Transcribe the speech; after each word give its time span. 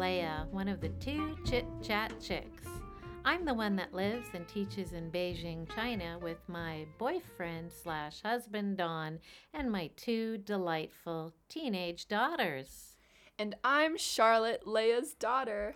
Leia, 0.00 0.48
one 0.48 0.66
of 0.66 0.80
the 0.80 0.88
two 0.98 1.36
Chit 1.44 1.66
Chat 1.82 2.18
Chicks. 2.22 2.64
I'm 3.22 3.44
the 3.44 3.52
one 3.52 3.76
that 3.76 3.92
lives 3.92 4.28
and 4.32 4.48
teaches 4.48 4.94
in 4.94 5.10
Beijing, 5.10 5.70
China, 5.74 6.18
with 6.22 6.38
my 6.48 6.86
boyfriend 6.96 7.70
slash 7.70 8.22
husband 8.22 8.78
Don 8.78 9.18
and 9.52 9.70
my 9.70 9.90
two 9.96 10.38
delightful 10.38 11.34
teenage 11.50 12.08
daughters. 12.08 12.96
And 13.38 13.54
I'm 13.62 13.98
Charlotte, 13.98 14.62
Leia's 14.66 15.12
daughter. 15.12 15.74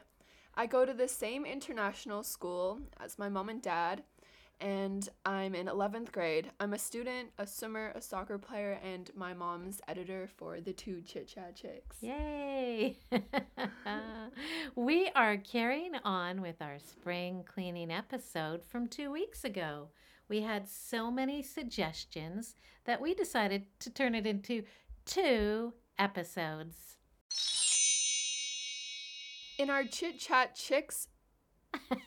I 0.54 0.64
go 0.64 0.86
to 0.86 0.94
the 0.94 1.06
same 1.06 1.44
international 1.44 2.22
school 2.22 2.78
as 2.98 3.18
my 3.18 3.28
mom 3.28 3.50
and 3.50 3.60
dad, 3.60 4.04
and 4.64 5.06
I'm 5.26 5.54
in 5.54 5.66
11th 5.66 6.10
grade. 6.10 6.50
I'm 6.58 6.72
a 6.72 6.78
student, 6.78 7.28
a 7.38 7.46
swimmer, 7.46 7.92
a 7.94 8.00
soccer 8.00 8.38
player, 8.38 8.80
and 8.82 9.10
my 9.14 9.34
mom's 9.34 9.82
editor 9.86 10.26
for 10.38 10.58
the 10.62 10.72
two 10.72 11.02
Chit 11.02 11.28
Chat 11.28 11.54
Chicks. 11.54 11.98
Yay! 12.00 12.96
we 14.74 15.10
are 15.14 15.36
carrying 15.36 15.96
on 16.02 16.40
with 16.40 16.62
our 16.62 16.78
spring 16.78 17.44
cleaning 17.46 17.90
episode 17.90 18.64
from 18.64 18.88
two 18.88 19.10
weeks 19.10 19.44
ago. 19.44 19.88
We 20.30 20.40
had 20.40 20.66
so 20.66 21.10
many 21.10 21.42
suggestions 21.42 22.56
that 22.86 23.02
we 23.02 23.12
decided 23.12 23.66
to 23.80 23.90
turn 23.90 24.14
it 24.14 24.26
into 24.26 24.62
two 25.04 25.74
episodes. 25.98 26.96
In 29.58 29.68
our 29.68 29.84
Chit 29.84 30.18
Chat 30.18 30.54
Chicks 30.54 31.08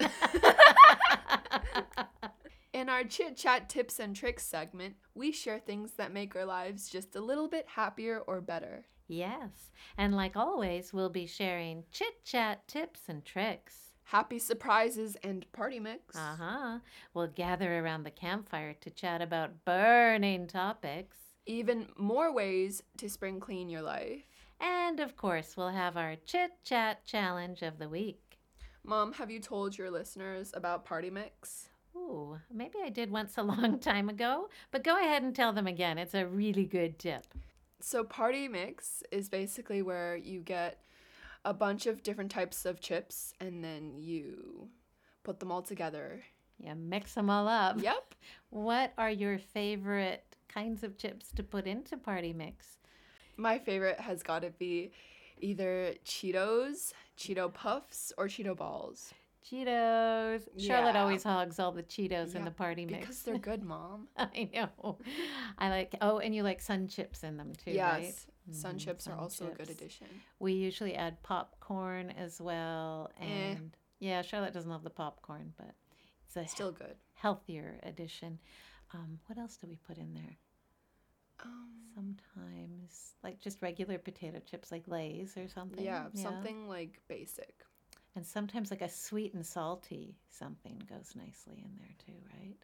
In 2.78 2.90
our 2.90 3.04
chit 3.04 3.36
chat 3.36 3.70
tips 3.70 3.98
and 3.98 4.16
tricks 4.16 4.46
segment, 4.46 4.98
we 5.16 5.32
share 5.32 5.58
things 5.58 5.94
that 5.94 6.14
make 6.14 6.36
our 6.36 6.46
lives 6.46 6.88
just 6.88 7.16
a 7.16 7.20
little 7.20 7.48
bit 7.48 7.66
happier 7.68 8.20
or 8.28 8.40
better. 8.40 8.86
Yes, 9.08 9.72
and 9.98 10.16
like 10.16 10.38
always, 10.38 10.94
we'll 10.94 11.10
be 11.10 11.26
sharing 11.26 11.86
chit 11.92 12.24
chat 12.24 12.68
tips 12.68 13.00
and 13.08 13.26
tricks. 13.26 13.94
Happy 14.04 14.38
surprises 14.38 15.18
and 15.24 15.52
party 15.54 15.80
mix. 15.80 16.16
Uh 16.16 16.36
huh. 16.40 16.80
We'll 17.16 17.30
gather 17.30 17.80
around 17.80 18.04
the 18.04 18.12
campfire 18.12 18.76
to 18.82 18.92
chat 18.92 19.24
about 19.24 19.66
burning 19.66 20.46
topics. 20.46 21.18
Even 21.48 21.88
more 21.98 22.32
ways 22.32 22.84
to 22.98 23.10
spring 23.10 23.40
clean 23.40 23.70
your 23.70 23.82
life. 23.82 24.22
And 24.60 25.00
of 25.00 25.18
course, 25.18 25.58
we'll 25.58 25.70
have 25.70 25.98
our 25.98 26.16
chit 26.28 26.52
chat 26.64 27.04
challenge 27.06 27.64
of 27.64 27.80
the 27.80 27.90
week. 27.90 28.38
Mom, 28.84 29.14
have 29.14 29.32
you 29.32 29.40
told 29.40 29.80
your 29.80 29.90
listeners 29.90 30.52
about 30.54 30.86
Party 30.86 31.10
Mix? 31.10 31.70
Ooh, 31.98 32.38
maybe 32.54 32.76
I 32.84 32.90
did 32.90 33.12
once 33.12 33.38
a 33.38 33.44
long 33.54 33.80
time 33.80 34.10
ago, 34.10 34.50
but 34.72 34.84
go 34.84 34.98
ahead 34.98 35.24
and 35.24 35.36
tell 35.36 35.54
them 35.54 35.68
again. 35.68 35.98
It's 35.98 36.14
a 36.14 36.28
really 36.28 36.66
good 36.66 37.00
tip. 37.00 37.26
So, 37.80 38.04
Party 38.04 38.48
Mix 38.48 39.04
is 39.12 39.30
basically 39.30 39.82
where 39.82 40.16
you 40.16 40.40
get 40.42 40.82
a 41.46 41.54
bunch 41.54 41.86
of 41.86 42.04
different 42.04 42.32
types 42.32 42.66
of 42.66 42.82
chips 42.82 43.34
and 43.40 43.64
then 43.64 43.94
you 43.98 44.70
put 45.24 45.40
them 45.40 45.52
all 45.52 45.62
together. 45.62 46.24
Yeah, 46.58 46.74
mix 46.74 47.14
them 47.14 47.30
all 47.30 47.48
up. 47.48 47.82
Yep. 47.82 48.16
What 48.50 48.94
are 48.98 49.12
your 49.12 49.38
favorite 49.38 50.24
kinds 50.48 50.84
of 50.84 50.98
chips 50.98 51.32
to 51.36 51.44
put 51.44 51.68
into 51.68 51.98
Party 51.98 52.34
Mix? 52.34 52.78
My 53.36 53.60
favorite 53.60 54.00
has 54.00 54.24
got 54.24 54.42
to 54.42 54.50
be 54.50 54.92
either 55.40 55.94
Cheetos, 56.06 56.94
Cheeto 57.18 57.54
Puffs, 57.54 58.12
or 58.18 58.28
Cheeto 58.28 58.56
Balls. 58.56 59.14
Cheetos. 59.50 60.48
Charlotte 60.58 60.96
Yeah. 60.96 61.02
always 61.02 61.24
hogs 61.24 61.60
all 61.60 61.72
the 61.72 61.84
Cheetos 61.84 62.36
in 62.36 62.44
the 62.44 62.52
party 62.52 62.86
mix. 62.86 63.00
Because 63.00 63.24
they're 63.24 63.38
good, 63.38 63.64
Mom. 63.64 64.08
I 64.18 64.50
know. 64.54 64.98
I 65.58 65.70
like. 65.70 65.96
Oh, 66.02 66.20
and 66.20 66.36
you 66.36 66.44
like 66.44 66.62
sun 66.62 66.88
chips 66.88 67.24
in 67.24 67.38
them 67.38 67.54
too, 67.54 67.72
right? 67.80 68.04
yes. 68.04 68.28
Sun 68.52 68.76
Mhm, 68.76 68.80
chips 68.80 69.08
are 69.08 69.12
sun 69.12 69.20
also 69.20 69.48
a 69.48 69.56
good 69.56 69.70
addition. 69.70 70.08
We 70.40 70.54
usually 70.54 70.96
add 70.96 71.22
popcorn 71.24 72.12
as 72.12 72.40
well, 72.42 73.12
Eh. 73.20 73.26
and 73.26 73.76
yeah, 74.00 74.22
Charlotte 74.22 74.54
doesn't 74.54 74.70
love 74.70 74.84
the 74.84 74.90
popcorn, 74.90 75.54
but 75.58 75.74
it's 76.26 76.36
a 76.38 76.48
Still 76.48 76.72
good. 76.72 76.96
healthier 77.14 77.80
addition. 77.84 78.40
Um, 78.94 79.20
what 79.28 79.38
else 79.38 79.58
do 79.58 79.68
we 79.68 79.76
put 79.76 79.98
in 79.98 80.14
there? 80.14 80.38
Um, 81.44 81.74
Sometimes, 81.94 83.16
like 83.24 83.40
just 83.40 83.62
regular 83.62 83.98
potato 83.98 84.40
chips, 84.40 84.72
like 84.72 84.88
Lay's 84.88 85.36
or 85.36 85.48
something. 85.50 85.84
yeah, 85.84 86.08
something 86.14 86.68
like 86.68 87.02
basic. 87.08 87.64
And 88.18 88.26
sometimes, 88.26 88.72
like 88.72 88.82
a 88.82 88.90
sweet 88.90 89.36
and 89.36 89.46
salty 89.46 90.16
something 90.32 90.82
goes 90.90 91.14
nicely 91.16 91.64
in 91.64 91.70
there 91.78 91.94
too, 92.04 92.20
right? 92.34 92.58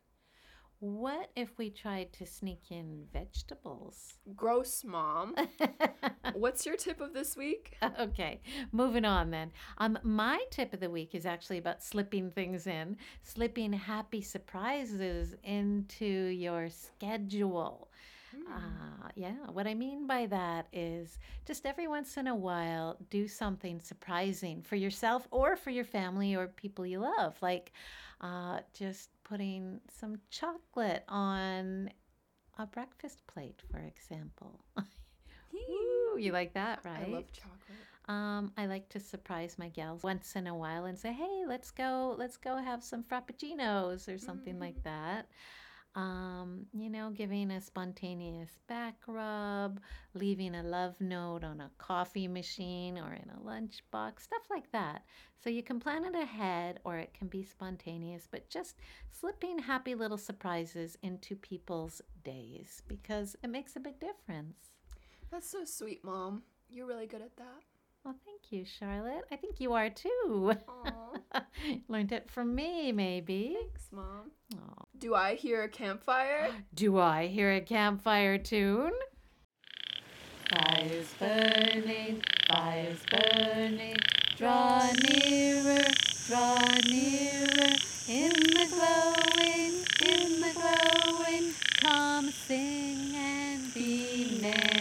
What 0.80 1.30
if 1.36 1.60
we 1.60 1.70
tried 1.70 2.12
to 2.14 2.26
sneak 2.26 2.72
in 2.72 3.06
vegetables? 3.14 4.16
Gross, 4.36 4.84
Mom. 4.84 5.36
What's 6.34 6.66
your 6.66 6.76
tip 6.76 7.00
of 7.02 7.14
this 7.14 7.38
week? 7.38 7.78
okay, 8.00 8.42
moving 8.72 9.06
on 9.06 9.30
then. 9.30 9.52
Um, 9.78 10.00
my 10.02 10.44
tip 10.50 10.74
of 10.74 10.80
the 10.80 10.90
week 10.90 11.14
is 11.14 11.28
actually 11.28 11.60
about 11.60 11.84
slipping 11.84 12.32
things 12.32 12.66
in, 12.66 12.98
slipping 13.22 13.74
happy 13.74 14.22
surprises 14.22 15.36
into 15.44 16.06
your 16.06 16.68
schedule. 16.70 17.90
Uh, 18.34 19.10
yeah, 19.16 19.36
what 19.52 19.68
I 19.68 19.74
mean 19.74 20.08
by 20.08 20.26
that 20.28 20.68
is 20.74 21.20
just 21.46 21.66
every 21.66 21.88
once 21.88 22.18
in 22.18 22.28
a 22.28 22.36
while 22.36 22.98
do 23.10 23.28
something 23.28 23.80
surprising 23.80 24.62
for 24.62 24.76
yourself 24.76 25.28
or 25.32 25.56
for 25.56 25.70
your 25.70 25.84
family 25.86 26.36
or 26.36 26.48
people 26.48 26.86
you 26.86 27.00
love. 27.00 27.36
Like 27.42 27.72
uh, 28.22 28.60
just 28.74 29.10
putting 29.24 29.80
some 29.90 30.16
chocolate 30.30 31.04
on 31.08 31.92
a 32.58 32.66
breakfast 32.66 33.26
plate, 33.28 33.62
for 33.72 33.80
example. 33.80 34.64
Ooh, 35.56 36.18
you 36.20 36.32
like 36.32 36.54
that, 36.54 36.80
right? 36.86 37.08
I 37.08 37.12
love 37.12 37.32
chocolate. 37.32 37.88
Um, 38.08 38.52
I 38.58 38.66
like 38.66 38.90
to 38.90 39.00
surprise 39.00 39.58
my 39.58 39.70
gals 39.70 40.04
once 40.04 40.36
in 40.36 40.48
a 40.48 40.56
while 40.56 40.86
and 40.86 40.98
say, 40.98 41.14
"Hey, 41.14 41.46
let's 41.48 41.72
go, 41.72 42.16
let's 42.18 42.38
go 42.38 42.58
have 42.58 42.84
some 42.84 43.04
frappuccinos 43.04 44.14
or 44.14 44.18
something 44.18 44.60
like 44.60 44.84
that." 44.84 45.28
Um, 45.96 46.66
you 46.74 46.90
know, 46.90 47.12
giving 47.12 47.52
a 47.52 47.62
spontaneous 47.62 48.50
back 48.68 48.96
rub, 49.06 49.80
leaving 50.16 50.56
a 50.56 50.64
love 50.64 50.96
note 51.00 51.44
on 51.44 51.62
a 51.62 51.70
coffee 51.78 52.28
machine 52.28 52.98
or 52.98 53.14
in 53.14 53.30
a 53.30 53.40
lunchbox, 53.48 54.22
stuff 54.22 54.42
like 54.50 54.72
that. 54.72 55.04
So 55.44 55.52
you 55.52 55.62
can 55.62 55.80
plan 55.80 56.04
it 56.04 56.16
ahead 56.16 56.80
or 56.84 56.98
it 56.98 57.14
can 57.14 57.28
be 57.28 57.44
spontaneous, 57.44 58.28
but 58.32 58.50
just 58.50 58.80
slipping 59.12 59.60
happy 59.60 59.94
little 59.94 60.18
surprises 60.18 60.98
into 61.04 61.36
people's 61.36 62.02
days 62.24 62.82
because 62.88 63.36
it 63.44 63.50
makes 63.50 63.76
a 63.76 63.80
big 63.80 64.00
difference. 64.00 64.74
That's 65.30 65.50
so 65.50 65.64
sweet, 65.64 66.04
Mom. 66.04 66.44
You're 66.70 66.88
really 66.88 67.08
good 67.08 67.22
at 67.22 67.36
that. 67.38 67.62
Well, 68.04 68.16
thank 68.26 68.52
you, 68.52 68.66
Charlotte. 68.66 69.24
I 69.32 69.38
think 69.38 69.62
you 69.62 69.72
are 69.72 69.90
too. 69.90 70.54
Learned 71.88 72.12
it 72.12 72.30
from 72.30 72.54
me, 72.54 72.92
maybe. 72.92 73.56
Thanks, 73.58 73.88
Mom. 73.94 74.32
Aw. 74.56 74.84
Do 74.98 75.16
I 75.16 75.36
hear 75.36 75.64
a 75.64 75.70
campfire? 75.70 76.50
Do 76.74 77.00
I 77.00 77.28
hear 77.28 77.54
a 77.54 77.62
campfire 77.62 78.38
tune? 78.38 78.92
Fires 80.50 81.14
burning, 81.18 82.22
fires 82.50 83.00
burning, 83.10 83.96
draw 84.36 84.86
nearer, 85.10 85.86
draw 86.28 86.60
nearer, 86.86 87.74
in 88.10 88.34
the 88.34 88.68
glowing, 88.70 89.74
in 90.06 90.42
the 90.42 90.52
glowing, 90.54 91.54
come 91.80 92.30
sing 92.30 93.16
and 93.16 93.74
be 93.74 94.40
merry. 94.42 94.74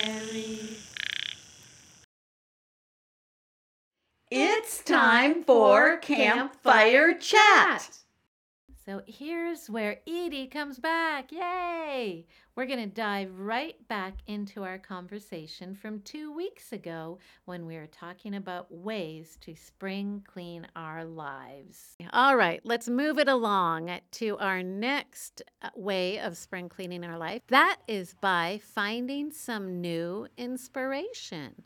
It's 4.34 4.80
time 5.12 5.44
for 5.44 5.98
Campfire 5.98 7.12
Chat. 7.12 7.98
So 8.86 9.02
here's 9.06 9.68
where 9.68 9.98
Edie 10.06 10.46
comes 10.46 10.78
back. 10.78 11.30
Yay! 11.30 12.24
We're 12.56 12.64
going 12.64 12.78
to 12.78 12.86
dive 12.86 13.38
right 13.38 13.76
back 13.88 14.14
into 14.26 14.64
our 14.64 14.78
conversation 14.78 15.74
from 15.74 16.00
two 16.00 16.34
weeks 16.34 16.72
ago 16.72 17.19
when 17.44 17.66
we 17.66 17.76
were 17.76 17.88
talking 17.88 18.37
about 18.37 18.72
ways 18.72 19.37
to 19.42 19.54
spring 19.54 20.25
clean 20.26 20.66
our 20.76 21.04
lives. 21.04 21.94
All 22.14 22.34
right, 22.34 22.62
let's 22.64 22.88
move 22.88 23.19
it 23.19 23.28
along 23.28 23.90
to 24.12 24.38
our 24.38 24.62
next 24.62 25.42
uh, 25.60 25.69
way 25.76 26.20
of 26.20 26.38
spring 26.38 26.70
cleaning 26.70 27.04
our 27.04 27.19
life. 27.19 27.42
That 27.48 27.76
is 27.87 28.14
by 28.22 28.62
finding 28.64 29.31
some 29.31 29.82
new 29.82 30.26
inspiration. 30.38 31.64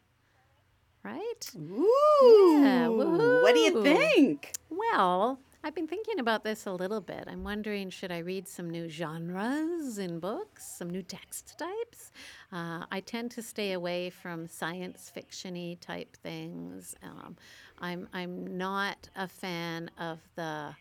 Right? 1.06 1.50
Ooh. 1.56 2.60
Yeah, 2.64 2.88
what 2.88 3.54
do 3.54 3.60
you 3.60 3.80
think? 3.80 4.50
Well, 4.68 5.38
I've 5.62 5.72
been 5.72 5.86
thinking 5.86 6.18
about 6.18 6.42
this 6.42 6.66
a 6.66 6.72
little 6.72 7.00
bit. 7.00 7.28
I'm 7.28 7.44
wondering 7.44 7.90
should 7.90 8.10
I 8.10 8.18
read 8.18 8.48
some 8.48 8.68
new 8.68 8.88
genres 8.88 9.98
in 9.98 10.18
books, 10.18 10.66
some 10.66 10.90
new 10.90 11.02
text 11.02 11.56
types? 11.56 12.10
Uh, 12.52 12.86
I 12.90 12.98
tend 13.06 13.30
to 13.32 13.42
stay 13.42 13.70
away 13.70 14.10
from 14.10 14.48
science 14.48 15.12
fictiony 15.16 15.78
type 15.78 16.16
things. 16.16 16.96
Um, 17.04 17.36
I'm 17.78 18.08
I'm 18.12 18.58
not 18.58 19.08
a 19.14 19.28
fan 19.28 19.92
of 20.00 20.18
the 20.34 20.74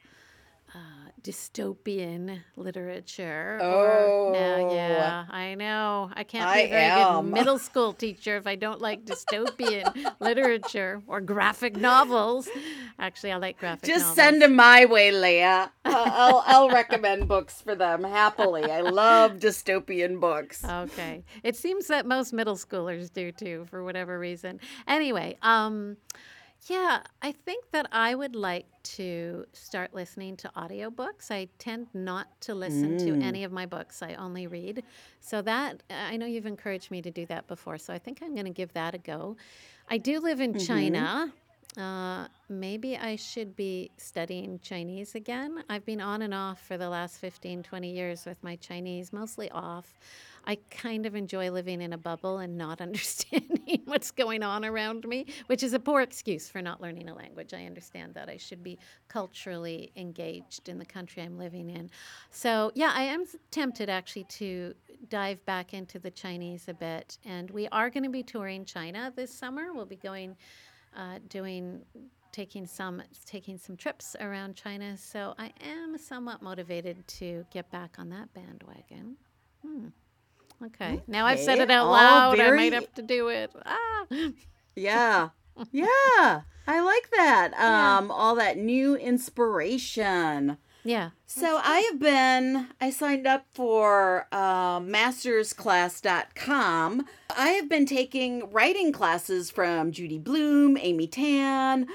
uh, 0.75 1.09
dystopian 1.21 2.41
literature. 2.55 3.57
Oh. 3.61 4.33
Or, 4.35 4.75
yeah, 4.75 5.25
I 5.29 5.55
know. 5.55 6.11
I 6.13 6.23
can't 6.23 6.53
be 6.53 6.59
I 6.59 6.63
a 6.63 6.69
very 6.69 6.83
am. 6.83 7.25
good 7.25 7.33
middle 7.39 7.57
school 7.57 7.93
teacher 7.93 8.37
if 8.37 8.45
I 8.45 8.55
don't 8.55 8.81
like 8.81 9.05
dystopian 9.05 10.13
literature 10.19 11.01
or 11.07 11.21
graphic 11.21 11.77
novels. 11.77 12.47
Actually, 12.99 13.31
I 13.31 13.37
like 13.37 13.57
graphic 13.57 13.87
novels. 13.87 14.03
Just 14.03 14.05
novels. 14.05 14.15
send 14.15 14.41
them 14.41 14.55
my 14.55 14.85
way, 14.85 15.11
Leah. 15.11 15.71
I'll 15.85 16.43
I'll 16.45 16.69
recommend 16.69 17.27
books 17.27 17.61
for 17.61 17.75
them 17.75 18.03
happily. 18.03 18.65
I 18.65 18.81
love 18.81 19.37
dystopian 19.37 20.19
books. 20.19 20.63
Okay. 20.63 21.23
It 21.43 21.55
seems 21.55 21.87
that 21.87 22.05
most 22.05 22.33
middle 22.33 22.55
schoolers 22.57 23.11
do 23.11 23.31
too, 23.31 23.65
for 23.69 23.83
whatever 23.83 24.19
reason. 24.19 24.59
Anyway, 24.87 25.37
um, 25.41 25.97
yeah, 26.65 27.01
I 27.21 27.31
think 27.31 27.71
that 27.71 27.87
I 27.91 28.15
would 28.15 28.35
like 28.35 28.65
to 28.83 29.45
start 29.53 29.93
listening 29.93 30.35
to 30.37 30.51
audiobooks. 30.55 31.29
I 31.29 31.47
tend 31.59 31.87
not 31.93 32.27
to 32.41 32.55
listen 32.55 32.97
to 32.99 33.13
any 33.25 33.43
of 33.43 33.51
my 33.51 33.65
books, 33.65 34.01
I 34.01 34.15
only 34.15 34.47
read. 34.47 34.83
So, 35.19 35.41
that, 35.43 35.83
I 35.89 36.17
know 36.17 36.25
you've 36.25 36.45
encouraged 36.45 36.91
me 36.91 37.01
to 37.01 37.11
do 37.11 37.25
that 37.27 37.47
before, 37.47 37.77
so 37.77 37.93
I 37.93 37.99
think 37.99 38.19
I'm 38.23 38.33
going 38.33 38.45
to 38.45 38.51
give 38.51 38.73
that 38.73 38.95
a 38.95 38.97
go. 38.97 39.37
I 39.89 39.97
do 39.97 40.19
live 40.19 40.39
in 40.39 40.57
China. 40.57 41.31
Uh, 41.77 42.27
maybe 42.47 42.95
I 42.97 43.15
should 43.17 43.55
be 43.55 43.91
studying 43.97 44.59
Chinese 44.59 45.13
again. 45.13 45.63
I've 45.69 45.85
been 45.85 45.99
on 45.99 46.21
and 46.21 46.33
off 46.33 46.65
for 46.65 46.77
the 46.77 46.87
last 46.89 47.17
15, 47.17 47.63
20 47.63 47.91
years 47.91 48.25
with 48.25 48.41
my 48.43 48.55
Chinese, 48.55 49.11
mostly 49.11 49.51
off. 49.51 49.93
I 50.47 50.57
kind 50.69 51.05
of 51.05 51.15
enjoy 51.15 51.51
living 51.51 51.81
in 51.81 51.93
a 51.93 51.97
bubble 51.97 52.39
and 52.39 52.57
not 52.57 52.81
understanding 52.87 53.81
what's 53.85 54.11
going 54.11 54.43
on 54.43 54.65
around 54.65 55.07
me, 55.07 55.25
which 55.47 55.63
is 55.63 55.73
a 55.73 55.79
poor 55.79 56.01
excuse 56.01 56.49
for 56.49 56.61
not 56.61 56.81
learning 56.81 57.09
a 57.09 57.15
language. 57.15 57.53
I 57.53 57.65
understand 57.65 58.13
that. 58.15 58.29
I 58.29 58.37
should 58.37 58.63
be 58.63 58.77
culturally 59.07 59.91
engaged 59.95 60.69
in 60.69 60.77
the 60.77 60.85
country 60.85 61.23
I'm 61.23 61.37
living 61.37 61.69
in. 61.69 61.89
So, 62.31 62.71
yeah, 62.75 62.91
I 62.93 63.03
am 63.03 63.25
tempted 63.51 63.89
actually 63.89 64.25
to 64.25 64.73
dive 65.09 65.43
back 65.45 65.73
into 65.73 65.99
the 65.99 66.11
Chinese 66.11 66.67
a 66.67 66.73
bit. 66.73 67.17
And 67.25 67.49
we 67.51 67.67
are 67.69 67.89
going 67.89 68.03
to 68.03 68.09
be 68.09 68.23
touring 68.23 68.65
China 68.65 69.11
this 69.15 69.33
summer. 69.33 69.73
We'll 69.73 69.85
be 69.85 69.95
going, 69.95 70.35
uh, 70.95 71.19
doing 71.29 71.81
taking 72.35 72.65
some 72.65 73.01
taking 73.25 73.57
some 73.57 73.77
trips 73.77 74.13
around 74.19 74.57
China. 74.57 74.97
So 74.97 75.33
I 75.37 75.53
am 75.61 75.97
somewhat 75.97 76.41
motivated 76.41 77.07
to 77.19 77.45
get 77.49 77.71
back 77.71 77.95
on 77.97 78.09
that 78.09 78.33
bandwagon. 78.33 79.15
Hmm. 79.65 79.87
Okay. 80.63 81.01
Now 81.07 81.25
I've 81.25 81.39
said 81.39 81.59
it 81.59 81.69
out 81.71 81.85
all 81.87 81.91
loud. 81.93 82.33
I 82.33 82.37
very- 82.37 82.57
might 82.57 82.73
have 82.73 82.93
to 82.95 83.01
do 83.01 83.27
it. 83.29 83.51
Ah. 83.65 84.05
Yeah. 84.75 85.29
Yeah. 85.71 86.41
I 86.67 86.81
like 86.81 87.09
that. 87.11 87.51
Yeah. 87.53 87.97
Um, 87.99 88.11
all 88.11 88.35
that 88.35 88.57
new 88.57 88.95
inspiration. 88.97 90.57
Yeah. 90.83 91.11
So 91.25 91.61
I 91.63 91.79
have 91.91 91.97
been, 91.99 92.67
I 92.81 92.89
signed 92.89 93.25
up 93.25 93.45
for 93.53 94.27
uh, 94.33 94.79
mastersclass.com. 95.75 97.05
I 97.37 97.47
have 97.49 97.69
been 97.69 97.85
taking 97.85 98.49
writing 98.51 98.91
classes 98.91 99.49
from 99.51 99.91
Judy 99.91 100.17
Blume, 100.19 100.77
Amy 100.79 101.07
Tan, 101.07 101.87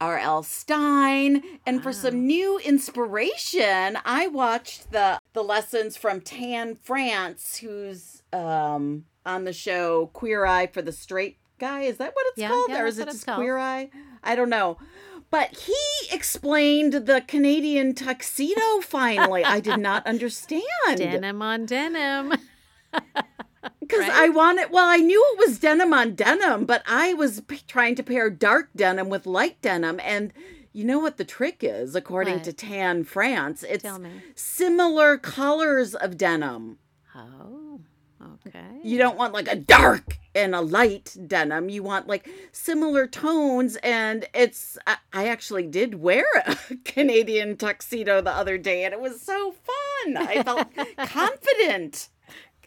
R.L. 0.00 0.42
Stine, 0.42 1.42
and 1.64 1.82
for 1.82 1.92
some 1.92 2.26
new 2.26 2.58
inspiration, 2.58 3.98
I 4.04 4.26
watched 4.26 4.92
the 4.92 5.18
the 5.32 5.42
lessons 5.42 5.96
from 5.96 6.20
Tan 6.20 6.74
France, 6.74 7.58
who's 7.58 8.22
um, 8.32 9.04
on 9.24 9.44
the 9.44 9.52
show 9.52 10.10
Queer 10.12 10.44
Eye 10.46 10.66
for 10.66 10.82
the 10.82 10.92
Straight 10.92 11.38
Guy. 11.58 11.82
Is 11.82 11.96
that 11.98 12.12
what 12.14 12.26
it's 12.28 12.38
Yeah, 12.38 12.48
called, 12.48 12.70
yeah, 12.70 12.82
or 12.82 12.86
is 12.86 12.98
it 12.98 13.06
just. 13.06 13.26
Queer 13.26 13.58
Eye? 13.58 13.90
I 14.22 14.34
don't 14.34 14.50
know. 14.50 14.78
But 15.30 15.56
he 15.56 15.74
explained 16.14 16.92
the 16.92 17.22
Canadian 17.26 17.94
tuxedo 17.94 18.80
finally. 18.82 19.44
I 19.44 19.60
did 19.60 19.78
not 19.78 20.06
understand. 20.06 20.62
Denim 20.96 21.42
on 21.42 21.66
denim. 21.66 22.34
Because 23.88 24.08
right? 24.08 24.12
I 24.12 24.28
wanted, 24.28 24.70
well, 24.70 24.88
I 24.88 24.96
knew 24.98 25.22
it 25.32 25.38
was 25.46 25.58
denim 25.58 25.92
on 25.92 26.14
denim, 26.14 26.64
but 26.64 26.82
I 26.86 27.14
was 27.14 27.40
p- 27.42 27.60
trying 27.66 27.94
to 27.96 28.02
pair 28.02 28.30
dark 28.30 28.70
denim 28.74 29.08
with 29.08 29.26
light 29.26 29.60
denim. 29.62 30.00
And 30.02 30.32
you 30.72 30.84
know 30.84 30.98
what 30.98 31.16
the 31.16 31.24
trick 31.24 31.58
is, 31.62 31.94
according 31.94 32.34
What? 32.34 32.44
to 32.44 32.52
Tan 32.52 33.04
France? 33.04 33.62
It's 33.62 33.84
similar 34.34 35.16
colors 35.18 35.94
of 35.94 36.16
denim. 36.16 36.78
Oh. 37.14 37.80
Okay. 38.46 38.80
You 38.82 38.98
don't 38.98 39.16
want 39.16 39.34
like 39.34 39.48
a 39.48 39.56
dark 39.56 40.18
and 40.34 40.54
a 40.54 40.60
light 40.60 41.16
denim. 41.26 41.68
You 41.68 41.82
want 41.82 42.08
like 42.08 42.28
similar 42.52 43.06
tones. 43.06 43.76
And 43.82 44.26
it's, 44.34 44.78
I, 44.86 44.96
I 45.12 45.28
actually 45.28 45.66
did 45.66 45.96
wear 45.96 46.24
a 46.46 46.56
Canadian 46.84 47.56
tuxedo 47.56 48.20
the 48.20 48.32
other 48.32 48.58
day, 48.58 48.84
and 48.84 48.92
it 48.94 49.00
was 49.00 49.20
so 49.20 49.52
fun. 49.52 50.16
I 50.16 50.42
felt 50.42 50.68
confident. 50.98 52.08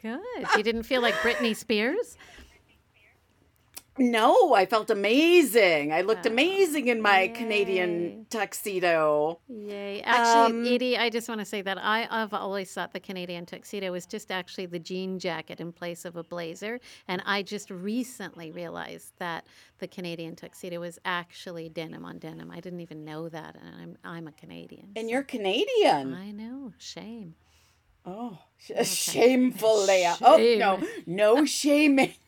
Good. 0.02 0.22
You 0.58 0.64
didn't 0.64 0.84
feel 0.84 1.02
like 1.02 1.14
Britney 1.16 1.56
Spears? 1.56 2.18
No, 4.02 4.54
I 4.54 4.66
felt 4.66 4.90
amazing. 4.90 5.92
I 5.92 6.02
looked 6.02 6.26
Oh, 6.26 6.32
amazing 6.32 6.88
in 6.88 7.02
my 7.02 7.24
yay. 7.24 7.28
Canadian 7.28 8.28
tuxedo. 8.30 9.42
Yay. 9.50 10.02
Actually, 10.04 10.60
Um, 10.70 10.74
Edie, 10.74 10.98
I 10.98 11.10
just 11.10 11.28
want 11.28 11.40
to 11.42 11.46
say 11.46 11.62
that 11.64 11.78
I, 11.78 12.08
I've 12.10 12.34
always 12.34 12.72
thought 12.74 12.94
the 12.94 13.02
Canadian 13.02 13.46
tuxedo 13.46 13.92
was 13.92 14.06
just 14.06 14.32
actually 14.32 14.68
the 14.68 14.80
jean 14.80 15.20
jacket 15.20 15.60
in 15.60 15.74
place 15.74 16.06
of 16.06 16.16
a 16.16 16.24
blazer. 16.24 16.80
And 17.10 17.22
I 17.26 17.44
just 17.44 17.70
recently 17.70 18.52
realized 18.52 19.12
that 19.20 19.46
the 19.80 19.88
Canadian 19.88 20.38
tuxedo 20.38 20.80
was 20.80 20.98
actually 21.04 21.68
denim 21.68 22.06
on 22.06 22.20
denim. 22.20 22.52
I 22.52 22.62
didn't 22.62 22.80
even 22.80 23.04
know 23.04 23.28
that. 23.28 23.58
And 23.62 23.76
I'm, 23.82 23.98
I'm 24.06 24.28
a 24.30 24.32
Canadian. 24.32 24.92
And 24.96 25.08
so 25.08 25.12
you're 25.12 25.24
Canadian. 25.24 26.14
I 26.14 26.32
know. 26.32 26.72
Shame. 26.78 27.36
Oh, 28.12 28.40
sh- 28.58 28.88
shameful, 28.88 29.86
Leah. 29.86 30.18
Oh, 30.22 30.38
no, 30.58 30.80
no 31.06 31.46
shaming. 31.46 32.14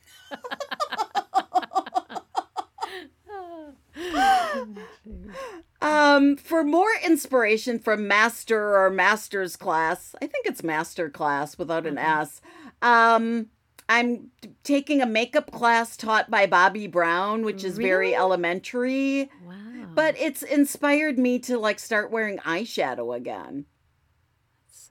Um, 5.82 6.38
for 6.38 6.64
more 6.64 6.92
inspiration 7.04 7.80
from 7.80 8.08
Master 8.08 8.78
or 8.78 8.92
Master's 8.92 9.56
class, 9.56 10.14
I 10.22 10.28
think 10.28 10.46
it's 10.46 10.64
Master 10.64 11.10
class 11.10 11.58
without 11.58 11.88
an 11.88 11.98
S. 11.98 12.40
Um, 12.84 13.48
I'm 13.90 14.30
t- 14.42 14.52
taking 14.64 15.02
a 15.02 15.08
makeup 15.08 15.52
class 15.52 15.98
taught 15.98 16.30
by 16.30 16.46
Bobbi 16.46 16.90
Brown, 16.92 17.44
which 17.44 17.64
is 17.64 17.78
very 17.80 18.14
elementary, 18.14 19.32
Wow. 19.44 19.56
but 19.96 20.16
it's 20.20 20.44
inspired 20.44 21.18
me 21.18 21.40
to 21.40 21.58
like 21.58 21.80
start 21.80 22.12
wearing 22.12 22.38
eyeshadow 22.40 23.16
again. 23.16 23.66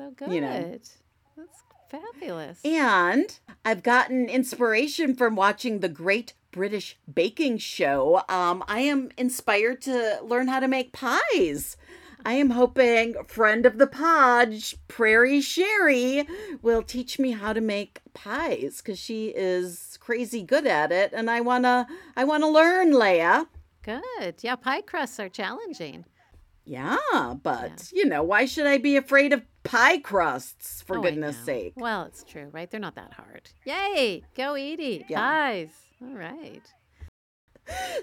So 0.01 0.11
good. 0.17 0.33
you 0.33 0.41
know. 0.41 0.79
That's 1.37 1.63
fabulous. 1.91 2.65
And 2.65 3.39
I've 3.65 3.83
gotten 3.83 4.29
inspiration 4.31 5.15
from 5.15 5.37
watching 5.37 5.81
the 5.81 5.89
Great 5.89 6.33
British 6.53 6.99
Baking 7.13 7.59
Show. 7.59 8.23
Um, 8.29 8.65
I 8.67 8.81
am 8.81 9.11
inspired 9.19 9.83
to 9.83 10.21
learn 10.23 10.49
how 10.49 10.61
to 10.61 10.69
make 10.69 10.93
pies. 10.93 11.77
I 12.25 12.35
am 12.35 12.51
hoping 12.51 13.15
friend 13.27 13.67
of 13.67 13.79
the 13.79 13.87
podge, 13.87 14.77
Prairie 14.89 15.41
Sherry, 15.41 16.27
will 16.63 16.83
teach 16.83 17.19
me 17.19 17.33
how 17.33 17.53
to 17.53 17.61
make 17.61 18.01
pies 18.15 18.81
because 18.83 18.99
she 18.99 19.29
is 19.29 19.99
crazy 20.01 20.43
good 20.43 20.67
at 20.67 20.93
it, 20.93 21.13
and 21.15 21.31
I 21.31 21.41
wanna, 21.41 21.87
I 22.17 22.25
wanna 22.25 22.49
learn, 22.49 22.93
Leia. 22.93 23.47
Good. 23.83 24.37
Yeah, 24.43 24.57
pie 24.57 24.83
crusts 24.83 25.19
are 25.19 25.31
challenging. 25.31 26.05
Yeah, 26.65 27.35
but 27.43 27.91
you 27.93 28.05
know, 28.05 28.23
why 28.23 28.45
should 28.45 28.67
I 28.67 28.79
be 28.79 28.97
afraid 28.97 29.33
of 29.33 29.43
pie 29.63 29.99
crusts? 29.99 30.83
For 30.83 30.99
Oh, 30.99 31.03
goodness 31.03 31.37
sake. 31.39 31.75
Well, 31.77 32.05
it's 32.05 32.25
true, 32.25 32.49
right? 32.53 32.71
They're 32.71 32.81
not 32.81 32.95
that 32.97 33.13
hard. 33.15 33.51
Yay! 33.65 34.23
Go 34.37 34.55
Edie. 34.55 35.05
Yeah. 35.09 35.21
Pies. 35.21 35.71
All 36.03 36.15
right. 36.17 36.63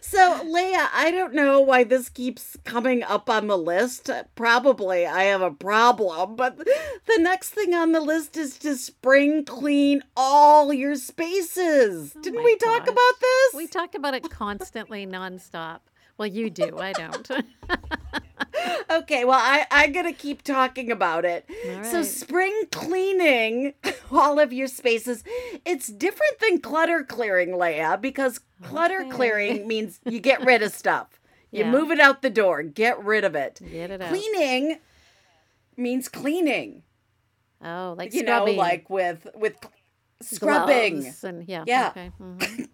So, 0.02 0.46
Leia, 0.46 0.88
I 0.94 1.12
don't 1.12 1.34
know 1.34 1.60
why 1.60 1.84
this 1.84 2.08
keeps 2.08 2.56
coming 2.64 3.04
up 3.04 3.30
on 3.30 3.48
the 3.48 3.58
list. 3.58 4.10
Probably 4.36 5.06
I 5.06 5.24
have 5.24 5.42
a 5.42 5.52
problem, 5.52 6.38
but 6.38 6.58
the 6.58 7.18
next 7.20 7.50
thing 7.50 7.74
on 7.74 7.92
the 7.92 8.00
list 8.00 8.38
is 8.38 8.58
to 8.60 8.78
spring 8.78 9.44
clean 9.44 10.04
all 10.16 10.72
your 10.72 10.96
spaces. 10.96 12.14
Oh 12.16 12.22
Didn't 12.22 12.44
we 12.46 12.56
talk 12.56 12.86
gosh. 12.86 12.94
about 12.94 13.20
this? 13.20 13.54
We 13.56 13.68
talk 13.68 13.94
about 13.96 14.14
it 14.14 14.30
constantly, 14.30 15.06
nonstop. 15.06 15.80
Well, 16.18 16.28
you 16.28 16.50
do. 16.50 16.78
I 16.78 16.94
don't. 16.94 17.30
okay, 18.92 19.24
well, 19.26 19.40
I, 19.42 19.66
I'm 19.72 19.92
going 19.92 20.06
to 20.06 20.14
keep 20.14 20.42
talking 20.44 20.92
about 20.92 21.26
it. 21.26 21.46
All 21.78 21.84
So, 21.84 22.04
spring 22.04 22.64
cleaning 22.72 23.74
all 24.12 24.40
of 24.40 24.52
your 24.54 24.68
spaces, 24.68 25.24
it's 25.66 25.88
different 25.88 26.40
than 26.40 26.60
clutter 26.60 27.04
clearing, 27.04 27.50
Leia, 27.50 28.00
because 28.00 28.40
clutter 28.64 29.02
Okay. 29.02 29.10
clearing 29.10 29.68
means 29.68 30.00
you 30.06 30.20
get 30.20 30.44
rid 30.46 30.62
of 30.64 30.72
stuff. 30.74 31.20
You 31.52 31.64
Yeah. 31.64 31.72
move 31.72 31.92
it 31.92 32.00
out 32.00 32.22
the 32.22 32.30
door, 32.30 32.62
get 32.64 33.04
rid 33.04 33.24
of 33.24 33.36
it. 33.36 33.60
Get 33.72 33.92
it 33.92 34.02
out. 34.02 34.10
Cleaning 34.10 34.80
means 35.76 36.10
cleaning. 36.10 36.84
Oh, 37.64 37.96
like 37.98 38.14
you 38.14 38.22
scrubbing. 38.22 38.56
know, 38.56 38.62
like 38.62 38.90
with 38.90 39.28
with 39.36 39.56
scrubbing. 40.22 41.02
gloves 41.02 41.24
and 41.24 41.48
yeah. 41.48 41.64
Yeah. 41.66 41.90
Okay. 41.90 42.12
mhm. 42.22 42.68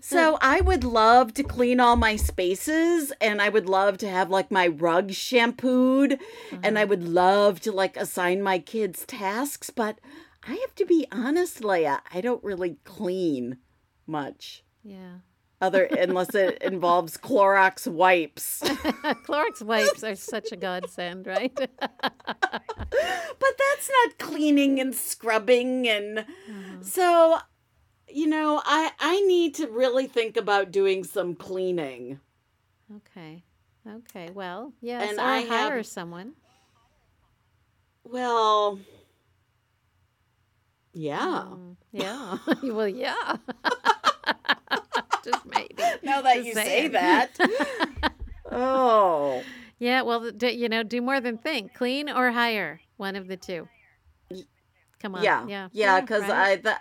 So 0.00 0.38
I 0.40 0.60
would 0.60 0.84
love 0.84 1.34
to 1.34 1.42
clean 1.42 1.80
all 1.80 1.96
my 1.96 2.16
spaces 2.16 3.12
and 3.20 3.40
I 3.42 3.48
would 3.48 3.68
love 3.68 3.98
to 3.98 4.08
have 4.08 4.30
like 4.30 4.50
my 4.50 4.66
rug 4.66 5.12
shampooed 5.12 6.18
and 6.62 6.78
I 6.78 6.82
Uh-huh. 6.82 6.88
would 6.90 7.04
love 7.08 7.60
to 7.60 7.72
like 7.72 7.96
assign 7.96 8.42
my 8.42 8.58
kids 8.58 9.04
tasks, 9.06 9.70
but 9.70 9.98
I 10.48 10.54
have 10.54 10.74
to 10.76 10.86
be 10.86 11.06
honest, 11.10 11.60
Leia, 11.60 12.00
I 12.12 12.20
don't 12.20 12.42
really 12.44 12.78
clean 12.84 13.58
much. 14.06 14.64
Yeah. 14.84 15.18
Other 15.60 15.84
unless 15.84 16.34
it 16.34 16.58
involves 16.62 17.16
Clorox 17.16 17.86
wipes. 17.90 18.60
Clorox 19.26 19.62
wipes 19.62 20.04
are 20.04 20.14
such 20.14 20.52
a 20.52 20.56
godsend, 20.56 21.26
right? 21.26 21.52
But 23.38 23.52
that's 23.58 23.90
not 24.04 24.18
cleaning 24.18 24.80
and 24.80 24.94
scrubbing 24.94 25.88
and 25.88 26.18
Uh-huh. 26.20 26.82
so 26.82 27.38
you 28.08 28.26
know, 28.26 28.60
I 28.64 28.90
I 29.00 29.20
need 29.22 29.54
to 29.56 29.66
really 29.68 30.06
think 30.06 30.36
about 30.36 30.70
doing 30.70 31.04
some 31.04 31.34
cleaning. 31.34 32.20
okay. 32.96 33.42
Okay. 33.88 34.30
Well, 34.34 34.72
yes, 34.80 35.10
And 35.10 35.18
or 35.18 35.22
I 35.22 35.42
hire 35.44 35.76
have- 35.76 35.86
someone. 35.86 36.32
Well, 38.04 38.78
yeah. 40.92 41.44
Mm, 41.48 41.76
yeah. 41.92 42.38
well, 42.72 42.88
yeah. 42.88 43.36
Just 45.24 45.44
maybe. 45.46 45.74
Now 46.02 46.22
that 46.22 46.36
Just 46.36 46.46
you 46.46 46.54
say 46.54 46.88
that. 46.88 47.36
oh. 48.50 49.42
Yeah. 49.78 50.02
Well, 50.02 50.30
d- 50.30 50.50
you 50.52 50.68
know, 50.68 50.82
do 50.82 51.00
more 51.02 51.20
than 51.20 51.36
think. 51.38 51.74
Clean 51.74 52.08
or 52.08 52.30
hire. 52.30 52.80
One 52.96 53.14
of 53.16 53.26
the 53.28 53.36
two. 53.36 53.68
Come 55.02 55.16
on. 55.16 55.22
Yeah. 55.22 55.46
Yeah. 55.46 55.68
Yeah, 55.72 56.00
cuz 56.02 56.22
right? 56.22 56.30
I 56.30 56.56
that 56.56 56.80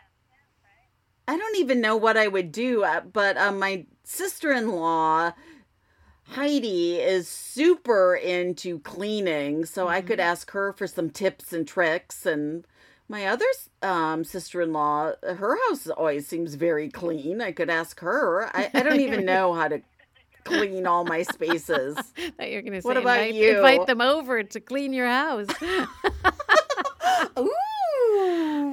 I 1.28 1.38
don't 1.38 1.58
even 1.58 1.82
know 1.82 1.96
what 1.96 2.18
I 2.18 2.28
would 2.28 2.52
do, 2.52 2.84
uh, 2.84 3.02
but 3.02 3.38
um, 3.38 3.60
my 3.60 3.86
sister-in-law 4.04 5.34
Heidi 6.30 6.96
is 6.96 7.28
super 7.28 8.16
into 8.16 8.80
cleaning, 8.80 9.66
so 9.66 9.88
I 9.88 10.02
could 10.02 10.20
ask 10.20 10.52
her 10.52 10.74
for 10.74 10.88
some 10.88 11.10
tips 11.10 11.54
and 11.54 11.68
tricks 11.68 12.26
and 12.26 12.66
my 13.08 13.28
other 13.28 13.46
um, 13.84 14.24
sister-in-law, 14.24 15.12
her 15.22 15.58
house 15.68 15.88
always 15.88 16.28
seems 16.28 16.56
very 16.56 16.90
clean. 16.90 17.40
I 17.42 17.52
could 17.52 17.70
ask 17.70 18.00
her. 18.00 18.50
I, 18.56 18.72
I 18.74 18.82
don't 18.82 19.00
even 19.00 19.26
know 19.32 19.54
how 19.54 19.68
to 19.68 19.82
clean 20.44 20.88
all 20.88 21.06
my 21.06 21.22
spaces. 21.22 21.96
Thought 22.38 22.50
you 22.50 22.56
were 22.56 22.62
going 22.62 22.74
to 22.74 22.82
say 22.82 22.88
What 22.88 22.98
about 22.98 23.20
invite, 23.20 23.36
you? 23.36 23.58
invite 23.58 23.86
them 23.86 24.02
over 24.02 24.42
to 24.42 24.60
clean 24.60 24.92
your 24.94 25.08
house. 25.08 25.48
Ooh. 27.38 27.52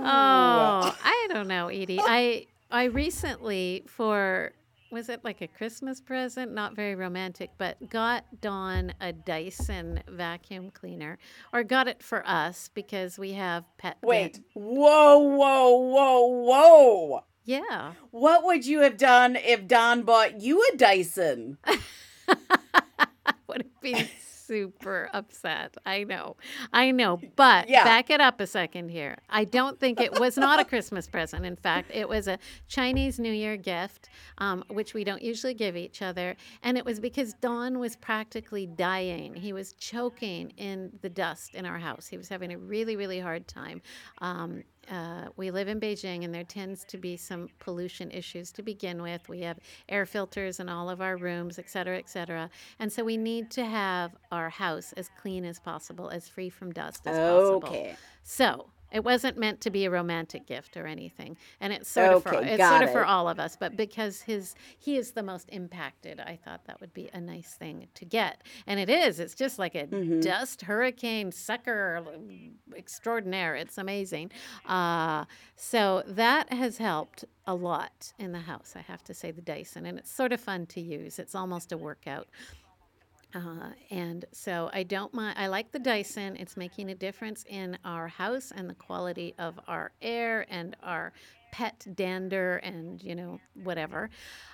Oh, 0.00 0.96
I 1.04 1.26
don't 1.30 1.48
know, 1.48 1.68
Edie. 1.68 2.00
I 2.02 2.46
I 2.70 2.84
recently 2.84 3.84
for 3.86 4.52
was 4.90 5.08
it 5.08 5.24
like 5.24 5.40
a 5.40 5.48
Christmas 5.48 6.00
present? 6.00 6.52
Not 6.52 6.76
very 6.76 6.94
romantic, 6.94 7.50
but 7.56 7.88
got 7.88 8.24
Don 8.40 8.92
a 9.00 9.12
Dyson 9.12 10.02
vacuum 10.06 10.70
cleaner, 10.70 11.18
or 11.52 11.64
got 11.64 11.88
it 11.88 12.02
for 12.02 12.22
us 12.26 12.68
because 12.74 13.18
we 13.18 13.32
have 13.32 13.64
pet. 13.78 13.96
Wait. 14.02 14.40
Whoa, 14.54 15.18
whoa, 15.18 15.70
whoa, 15.76 16.26
whoa. 16.26 17.24
Yeah. 17.44 17.92
What 18.10 18.44
would 18.44 18.66
you 18.66 18.80
have 18.82 18.96
done 18.96 19.36
if 19.36 19.66
Don 19.66 20.02
bought 20.02 20.40
you 20.40 20.62
a 20.72 20.76
Dyson? 20.76 21.58
would 23.48 23.62
have 23.62 23.80
been 23.80 24.08
super 24.52 25.08
upset. 25.14 25.76
I 25.86 26.04
know. 26.04 26.36
I 26.72 26.90
know. 26.90 27.20
But 27.36 27.68
Yeah. 27.70 27.84
back 27.84 28.10
it 28.10 28.20
up 28.20 28.38
a 28.40 28.46
second 28.46 28.90
here. 28.90 29.16
I 29.30 29.44
don't 29.44 29.80
think 29.80 29.98
it 30.00 30.20
was 30.20 30.36
not 30.36 30.60
a 30.60 30.64
Christmas 30.64 31.08
present. 31.08 31.46
In 31.46 31.56
fact, 31.56 31.90
it 31.94 32.06
was 32.08 32.28
a 32.28 32.38
Chinese 32.68 33.18
New 33.18 33.32
Year 33.32 33.56
gift, 33.56 34.10
um, 34.38 34.62
which 34.68 34.92
we 34.92 35.04
don't 35.04 35.22
usually 35.22 35.54
give 35.54 35.74
each 35.76 36.02
other. 36.02 36.36
And 36.62 36.76
it 36.76 36.84
was 36.84 37.00
because 37.00 37.32
Don 37.34 37.78
was 37.78 37.96
practically 37.96 38.66
dying. 38.66 39.34
He 39.34 39.52
was 39.54 39.72
choking 39.74 40.50
in 40.58 40.92
the 41.00 41.08
dust 41.08 41.54
in 41.54 41.64
our 41.64 41.78
house. 41.78 42.06
He 42.08 42.18
was 42.18 42.28
having 42.28 42.52
a 42.52 42.58
really, 42.58 42.96
really 42.96 43.20
hard 43.20 43.48
time. 43.48 43.80
Um, 44.18 44.64
uh, 44.90 45.28
we 45.36 45.50
live 45.50 45.68
in 45.68 45.80
Beijing, 45.80 46.24
and 46.24 46.34
there 46.34 46.44
tends 46.44 46.84
to 46.84 46.98
be 46.98 47.16
some 47.16 47.48
pollution 47.58 48.10
issues 48.10 48.52
to 48.52 48.62
begin 48.62 49.02
with. 49.02 49.28
We 49.28 49.40
have 49.40 49.58
air 49.88 50.06
filters 50.06 50.60
in 50.60 50.68
all 50.68 50.90
of 50.90 51.00
our 51.00 51.16
rooms, 51.16 51.58
et 51.58 51.70
cetera, 51.70 51.98
et 51.98 52.08
cetera. 52.08 52.50
And 52.78 52.92
so 52.92 53.04
we 53.04 53.16
need 53.16 53.50
to 53.52 53.64
have 53.64 54.12
our 54.30 54.50
house 54.50 54.92
as 54.96 55.10
clean 55.20 55.44
as 55.44 55.58
possible, 55.58 56.08
as 56.10 56.28
free 56.28 56.50
from 56.50 56.72
dust 56.72 57.06
as 57.06 57.16
possible. 57.18 57.68
Okay. 57.68 57.96
So 58.24 58.66
it 58.92 59.04
wasn't 59.04 59.38
meant 59.38 59.60
to 59.62 59.70
be 59.70 59.84
a 59.84 59.90
romantic 59.90 60.46
gift 60.46 60.76
or 60.76 60.86
anything, 60.86 61.36
and 61.60 61.72
it's 61.72 61.88
sort 61.88 62.10
of 62.12 62.22
for 62.22 62.34
Okay, 62.36 62.54
it's 62.54 62.68
sort 62.68 62.82
of 62.82 62.92
for 62.92 63.04
all 63.04 63.28
of 63.28 63.38
us. 63.40 63.56
But 63.58 63.76
because 63.76 64.22
his 64.22 64.54
he 64.78 64.96
is 64.96 65.12
the 65.12 65.22
most 65.22 65.48
impacted, 65.50 66.20
I 66.20 66.38
thought 66.44 66.64
that 66.66 66.80
would 66.80 66.92
be 66.94 67.08
a 67.12 67.20
nice 67.20 67.54
thing 67.54 67.88
to 67.94 68.04
get, 68.04 68.42
and 68.66 68.78
it 68.78 68.90
is. 68.90 69.18
It's 69.20 69.34
just 69.34 69.58
like 69.58 69.74
a 69.74 69.82
Mm-hmm. 69.86 70.20
dust 70.20 70.62
hurricane 70.62 71.32
sucker 71.32 72.04
extraordinaire. 72.76 73.54
It's 73.56 73.78
amazing. 73.78 74.30
Uh, 74.66 75.24
so 75.56 76.02
that 76.06 76.52
has 76.52 76.78
helped 76.78 77.24
a 77.46 77.54
lot 77.54 78.12
in 78.18 78.32
the 78.32 78.40
house. 78.40 78.74
I 78.76 78.80
have 78.80 79.02
to 79.04 79.14
say 79.14 79.30
the 79.30 79.40
Dyson, 79.42 79.86
and 79.86 79.98
it's 79.98 80.10
sort 80.10 80.32
of 80.32 80.40
fun 80.40 80.66
to 80.66 80.80
use. 80.80 81.18
It's 81.18 81.34
almost 81.34 81.72
a 81.72 81.76
workout. 81.76 82.28
Uh, 83.34 83.70
and 83.90 84.24
so 84.32 84.70
I 84.72 84.82
don't 84.82 85.12
mind. 85.14 85.38
I 85.38 85.46
like 85.46 85.72
the 85.72 85.78
Dyson. 85.78 86.36
It's 86.36 86.56
making 86.56 86.90
a 86.90 86.94
difference 86.94 87.44
in 87.48 87.78
our 87.84 88.08
house 88.08 88.52
and 88.54 88.68
the 88.68 88.74
quality 88.74 89.34
of 89.38 89.58
our 89.66 89.92
air 90.02 90.46
and 90.50 90.76
our 90.82 91.12
pet 91.52 91.86
dander 91.94 92.56
and 92.56 93.02
you 93.02 93.14
know 93.14 93.38
whatever. 93.62 94.10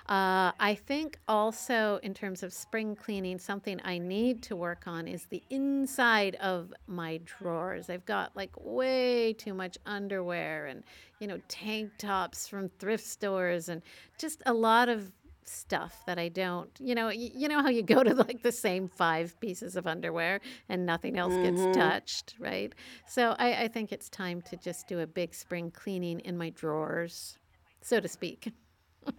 Uh, 0.07 0.51
I 0.59 0.77
think 0.85 1.17
also 1.27 1.99
in 2.03 2.13
terms 2.13 2.43
of 2.43 2.53
spring 2.53 2.95
cleaning, 2.95 3.39
something 3.39 3.79
I 3.83 3.97
need 3.97 4.43
to 4.43 4.55
work 4.55 4.83
on 4.85 5.07
is 5.07 5.25
the 5.25 5.41
inside 5.49 6.35
of 6.35 6.73
my 6.87 7.21
drawers. 7.25 7.89
I've 7.89 8.05
got 8.05 8.35
like 8.35 8.51
way 8.59 9.33
too 9.33 9.53
much 9.53 9.77
underwear 9.85 10.67
and 10.67 10.83
you 11.19 11.27
know 11.27 11.39
tank 11.47 11.91
tops 11.97 12.47
from 12.47 12.69
thrift 12.79 13.05
stores 13.05 13.69
and 13.69 13.81
just 14.17 14.43
a 14.45 14.53
lot 14.53 14.89
of 14.89 15.11
stuff 15.49 16.03
that 16.05 16.19
I 16.19 16.29
don't, 16.29 16.69
you 16.79 16.95
know, 16.95 17.07
y- 17.07 17.31
you 17.33 17.47
know 17.47 17.61
how 17.61 17.69
you 17.69 17.81
go 17.83 18.03
to 18.03 18.13
like 18.13 18.43
the 18.43 18.51
same 18.51 18.87
five 18.87 19.39
pieces 19.39 19.75
of 19.75 19.87
underwear 19.87 20.39
and 20.67 20.85
nothing 20.85 21.17
else 21.17 21.33
gets 21.33 21.59
mm-hmm. 21.59 21.73
touched, 21.73 22.35
right? 22.39 22.73
So 23.07 23.35
I, 23.39 23.63
I 23.63 23.67
think 23.67 23.91
it's 23.91 24.09
time 24.09 24.41
to 24.43 24.57
just 24.57 24.87
do 24.87 24.99
a 24.99 25.07
big 25.07 25.33
spring 25.33 25.71
cleaning 25.71 26.19
in 26.21 26.37
my 26.37 26.51
drawers, 26.51 27.37
so 27.81 27.99
to 27.99 28.07
speak. 28.07 28.51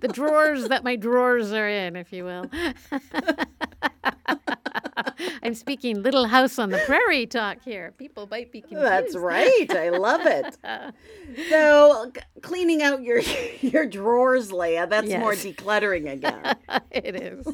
the 0.00 0.08
drawers 0.08 0.68
that 0.68 0.82
my 0.84 0.96
drawers 0.96 1.52
are 1.52 1.68
in, 1.68 1.96
if 1.96 2.12
you 2.12 2.24
will. 2.24 2.46
I'm 5.42 5.54
speaking 5.54 6.02
Little 6.02 6.26
House 6.26 6.58
on 6.58 6.70
the 6.70 6.78
Prairie 6.86 7.26
talk 7.26 7.62
here. 7.62 7.92
People 7.98 8.28
might 8.30 8.52
be 8.52 8.60
confused. 8.60 8.84
That's 8.84 9.16
right. 9.16 9.70
I 9.70 9.90
love 9.90 10.22
it. 10.24 10.56
So 11.48 12.10
c- 12.14 12.22
cleaning 12.42 12.82
out 12.82 13.02
your 13.02 13.20
your 13.60 13.86
drawers, 13.86 14.52
Leah, 14.52 14.88
that's 14.88 15.08
more 15.08 15.34
decluttering 15.34 16.10
again. 16.10 16.56
it 16.90 17.14
is. 17.14 17.46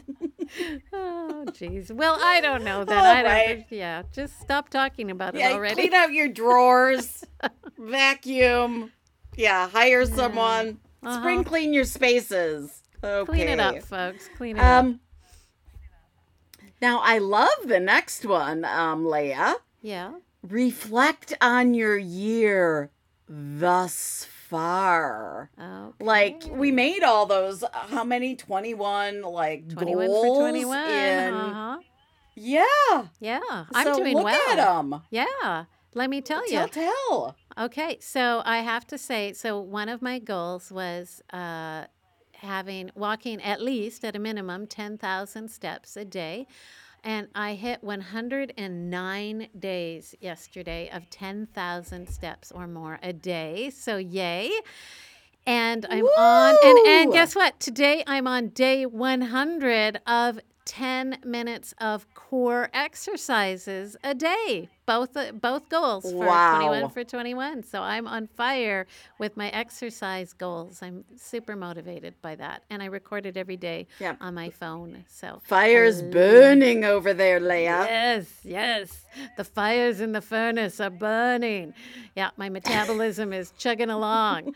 oh, 0.94 1.44
jeez. 1.48 1.90
Well, 1.90 2.16
I 2.18 2.40
don't 2.40 2.64
know 2.64 2.84
that. 2.84 2.98
All 2.98 3.04
oh, 3.04 3.08
I 3.08 3.22
don't. 3.22 3.30
right. 3.30 3.66
Yeah, 3.68 4.02
just 4.12 4.40
stop 4.40 4.70
talking 4.70 5.10
about 5.10 5.34
it 5.34 5.40
yeah, 5.40 5.52
already. 5.52 5.74
clean 5.74 5.92
out 5.92 6.12
your 6.12 6.28
drawers, 6.28 7.22
vacuum. 7.78 8.92
Yeah, 9.36 9.68
hire 9.68 10.06
someone. 10.06 10.78
Spring 11.02 11.40
uh-huh. 11.40 11.48
clean 11.48 11.72
your 11.74 11.84
spaces. 11.84 12.82
Okay. 13.04 13.32
Clean 13.32 13.48
it 13.48 13.60
up, 13.60 13.82
folks. 13.82 14.28
Clean 14.36 14.56
it 14.56 14.60
um, 14.60 14.94
up. 14.94 15.00
Now 16.80 17.00
I 17.02 17.18
love 17.18 17.66
the 17.66 17.80
next 17.80 18.24
one, 18.24 18.64
um, 18.64 19.04
Leia. 19.04 19.56
Yeah. 19.82 20.12
Reflect 20.42 21.34
on 21.40 21.74
your 21.74 21.96
year 21.96 22.90
thus 23.28 24.26
far. 24.48 25.50
Okay. 25.60 26.04
Like 26.04 26.44
we 26.50 26.70
made 26.70 27.02
all 27.02 27.26
those 27.26 27.62
uh, 27.62 27.68
how 27.72 28.04
many 28.04 28.36
21 28.36 29.22
like 29.22 29.68
21 29.68 30.06
goals 30.06 30.26
for 30.26 30.40
21. 30.40 30.88
in 30.90 31.34
Uh-huh. 31.34 31.78
Yeah. 32.34 33.06
Yeah. 33.20 33.64
I'm 33.74 33.96
doing 33.96 34.14
look 34.14 34.24
well. 34.24 34.50
at 34.50 34.56
them. 34.56 35.02
Yeah. 35.10 35.64
Let 35.94 36.10
me 36.10 36.20
tell 36.20 36.44
you. 36.44 36.68
Tell 36.68 36.68
tell. 36.68 37.36
Okay, 37.58 37.96
so 38.00 38.42
I 38.44 38.58
have 38.58 38.86
to 38.88 38.98
say, 38.98 39.32
so 39.32 39.58
one 39.58 39.88
of 39.88 40.02
my 40.02 40.18
goals 40.18 40.70
was 40.70 41.22
uh, 41.32 41.84
having 42.38 42.90
walking 42.94 43.42
at 43.42 43.60
least 43.60 44.04
at 44.04 44.16
a 44.16 44.18
minimum 44.18 44.66
ten 44.66 44.98
thousand 44.98 45.50
steps 45.50 45.96
a 45.96 46.04
day, 46.04 46.46
and 47.04 47.28
I 47.34 47.54
hit 47.54 47.82
one 47.84 48.00
hundred 48.00 48.52
and 48.56 48.90
nine 48.90 49.48
days 49.58 50.14
yesterday 50.20 50.90
of 50.92 51.08
ten 51.10 51.46
thousand 51.46 52.08
steps 52.08 52.52
or 52.52 52.66
more 52.66 52.98
a 53.02 53.12
day. 53.12 53.70
So 53.70 53.96
yay! 53.96 54.50
And 55.46 55.86
I'm 55.88 56.04
on, 56.04 56.56
and 56.64 56.78
and 56.86 57.12
guess 57.12 57.36
what? 57.36 57.60
Today 57.60 58.02
I'm 58.06 58.26
on 58.26 58.48
day 58.48 58.86
one 58.86 59.20
hundred 59.20 60.00
of 60.06 60.40
ten 60.64 61.18
minutes 61.24 61.72
of 61.80 62.12
core 62.14 62.68
exercises 62.74 63.96
a 64.02 64.14
day. 64.14 64.68
Both 64.86 65.16
uh, 65.16 65.32
both 65.32 65.68
goals 65.68 66.04
for 66.10 66.26
Wow. 66.26 66.56
21 66.58 66.90
for 66.90 67.04
21. 67.04 67.62
So 67.64 67.82
I'm 67.82 68.06
on 68.06 68.28
fire 68.28 68.86
with 69.18 69.36
my 69.36 69.48
exercise 69.50 70.32
goals. 70.32 70.80
I'm 70.82 71.04
super 71.16 71.56
motivated 71.56 72.14
by 72.22 72.36
that, 72.36 72.62
and 72.70 72.82
I 72.82 72.86
record 72.86 73.26
it 73.26 73.36
every 73.36 73.56
day 73.56 73.86
Yep. 74.00 74.18
on 74.20 74.34
my 74.34 74.50
phone. 74.50 75.04
So 75.08 75.40
Fire's 75.44 76.02
burning 76.02 76.84
over 76.84 77.12
there, 77.12 77.40
Leia. 77.40 77.86
Yes, 77.86 78.26
yes. 78.44 79.05
The 79.36 79.44
fires 79.44 80.00
in 80.00 80.12
the 80.12 80.20
furnace 80.20 80.80
are 80.80 80.90
burning. 80.90 81.74
Yeah, 82.14 82.30
my 82.36 82.48
metabolism 82.48 83.32
is 83.32 83.52
chugging 83.58 83.90
along. 83.90 84.54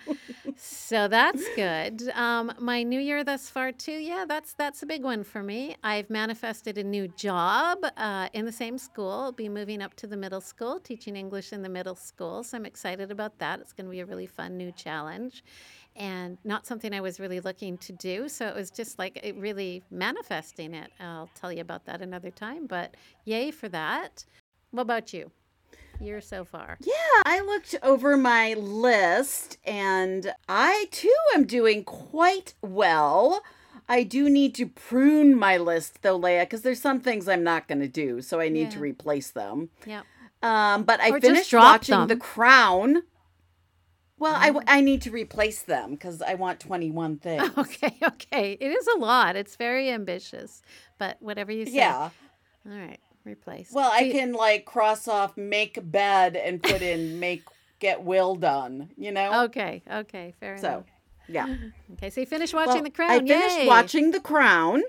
So 0.56 1.08
that's 1.08 1.42
good. 1.56 2.10
Um, 2.14 2.52
my 2.58 2.82
new 2.82 3.00
year 3.00 3.24
thus 3.24 3.48
far 3.48 3.72
too. 3.72 3.92
Yeah, 3.92 4.24
that's 4.28 4.52
that's 4.52 4.82
a 4.82 4.86
big 4.86 5.02
one 5.02 5.24
for 5.24 5.42
me. 5.42 5.76
I've 5.82 6.10
manifested 6.10 6.76
a 6.78 6.84
new 6.84 7.08
job 7.08 7.78
uh, 7.96 8.28
in 8.32 8.44
the 8.44 8.52
same 8.52 8.76
school. 8.76 9.10
I'll 9.10 9.32
be 9.32 9.48
moving 9.48 9.80
up 9.82 9.94
to 9.96 10.06
the 10.06 10.16
middle 10.16 10.40
school, 10.40 10.78
teaching 10.78 11.16
English 11.16 11.52
in 11.52 11.62
the 11.62 11.68
middle 11.68 11.94
school. 11.94 12.42
So 12.42 12.56
I'm 12.58 12.66
excited 12.66 13.10
about 13.10 13.38
that. 13.38 13.60
It's 13.60 13.72
going 13.72 13.86
to 13.86 13.90
be 13.90 14.00
a 14.00 14.06
really 14.06 14.26
fun 14.26 14.56
new 14.56 14.72
challenge. 14.72 15.42
And 15.96 16.38
not 16.44 16.66
something 16.66 16.94
I 16.94 17.00
was 17.00 17.18
really 17.18 17.40
looking 17.40 17.76
to 17.78 17.92
do. 17.92 18.28
So 18.28 18.46
it 18.46 18.54
was 18.54 18.70
just 18.70 18.98
like 18.98 19.18
it 19.22 19.34
really 19.36 19.82
manifesting 19.90 20.74
it. 20.74 20.90
I'll 21.00 21.30
tell 21.34 21.52
you 21.52 21.60
about 21.62 21.84
that 21.86 22.00
another 22.00 22.30
time. 22.30 22.66
But 22.66 22.96
yay 23.24 23.50
for 23.50 23.68
that. 23.70 24.24
What 24.70 24.82
about 24.82 25.12
you? 25.12 25.30
Year 26.00 26.20
so 26.20 26.44
far. 26.44 26.78
Yeah, 26.80 27.22
I 27.26 27.40
looked 27.40 27.74
over 27.82 28.16
my 28.16 28.54
list 28.54 29.58
and 29.64 30.32
I 30.48 30.86
too 30.90 31.14
am 31.34 31.44
doing 31.44 31.84
quite 31.84 32.54
well. 32.62 33.42
I 33.88 34.04
do 34.04 34.30
need 34.30 34.54
to 34.54 34.66
prune 34.66 35.36
my 35.36 35.56
list 35.56 36.02
though, 36.02 36.18
Leia, 36.18 36.42
because 36.42 36.62
there's 36.62 36.80
some 36.80 37.00
things 37.00 37.28
I'm 37.28 37.42
not 37.42 37.68
going 37.68 37.80
to 37.80 37.88
do, 37.88 38.22
so 38.22 38.40
I 38.40 38.48
need 38.48 38.70
to 38.70 38.78
replace 38.78 39.30
them. 39.30 39.70
Yeah. 39.84 40.02
Um, 40.42 40.84
but 40.84 41.00
I 41.00 41.10
Or 41.10 41.20
finished 41.20 41.52
watching 41.52 41.94
them. 41.94 42.08
The 42.08 42.16
Crown. 42.16 43.02
Well, 44.18 44.34
I, 44.34 44.52
I 44.66 44.80
need 44.80 45.02
to 45.02 45.10
replace 45.10 45.62
them 45.62 45.92
because 45.92 46.22
I 46.22 46.34
want 46.34 46.60
21 46.60 47.16
things. 47.20 47.50
Okay, 47.58 47.96
okay. 48.02 48.52
It 48.60 48.70
is 48.70 48.86
a 48.86 48.98
lot. 48.98 49.34
It's 49.34 49.56
very 49.56 49.90
ambitious. 49.90 50.62
But 50.98 51.16
whatever 51.20 51.52
you 51.52 51.66
say. 51.66 51.72
Yeah. 51.72 52.10
All 52.66 52.72
right. 52.72 53.00
Replace. 53.24 53.70
Well, 53.72 53.90
I 53.92 54.10
can 54.10 54.32
like 54.32 54.64
cross 54.64 55.06
off 55.08 55.36
make 55.36 55.78
bed 55.82 56.36
and 56.36 56.62
put 56.62 56.80
in 56.82 57.20
make 57.20 57.42
get 57.78 58.02
will 58.02 58.34
done, 58.34 58.90
you 58.96 59.12
know? 59.12 59.44
Okay, 59.44 59.82
okay. 59.90 60.34
Fair 60.40 60.58
So, 60.58 60.68
enough. 60.68 60.84
So, 60.86 61.32
yeah. 61.32 61.56
Okay, 61.94 62.10
so 62.10 62.20
you 62.20 62.26
finished 62.26 62.54
watching 62.54 62.74
Well, 62.74 62.82
The 62.84 62.90
Crown. 62.90 63.10
I 63.10 63.18
finished 63.18 63.58
Yay. 63.58 63.66
watching 63.66 64.10
The 64.10 64.20
Crown, 64.20 64.82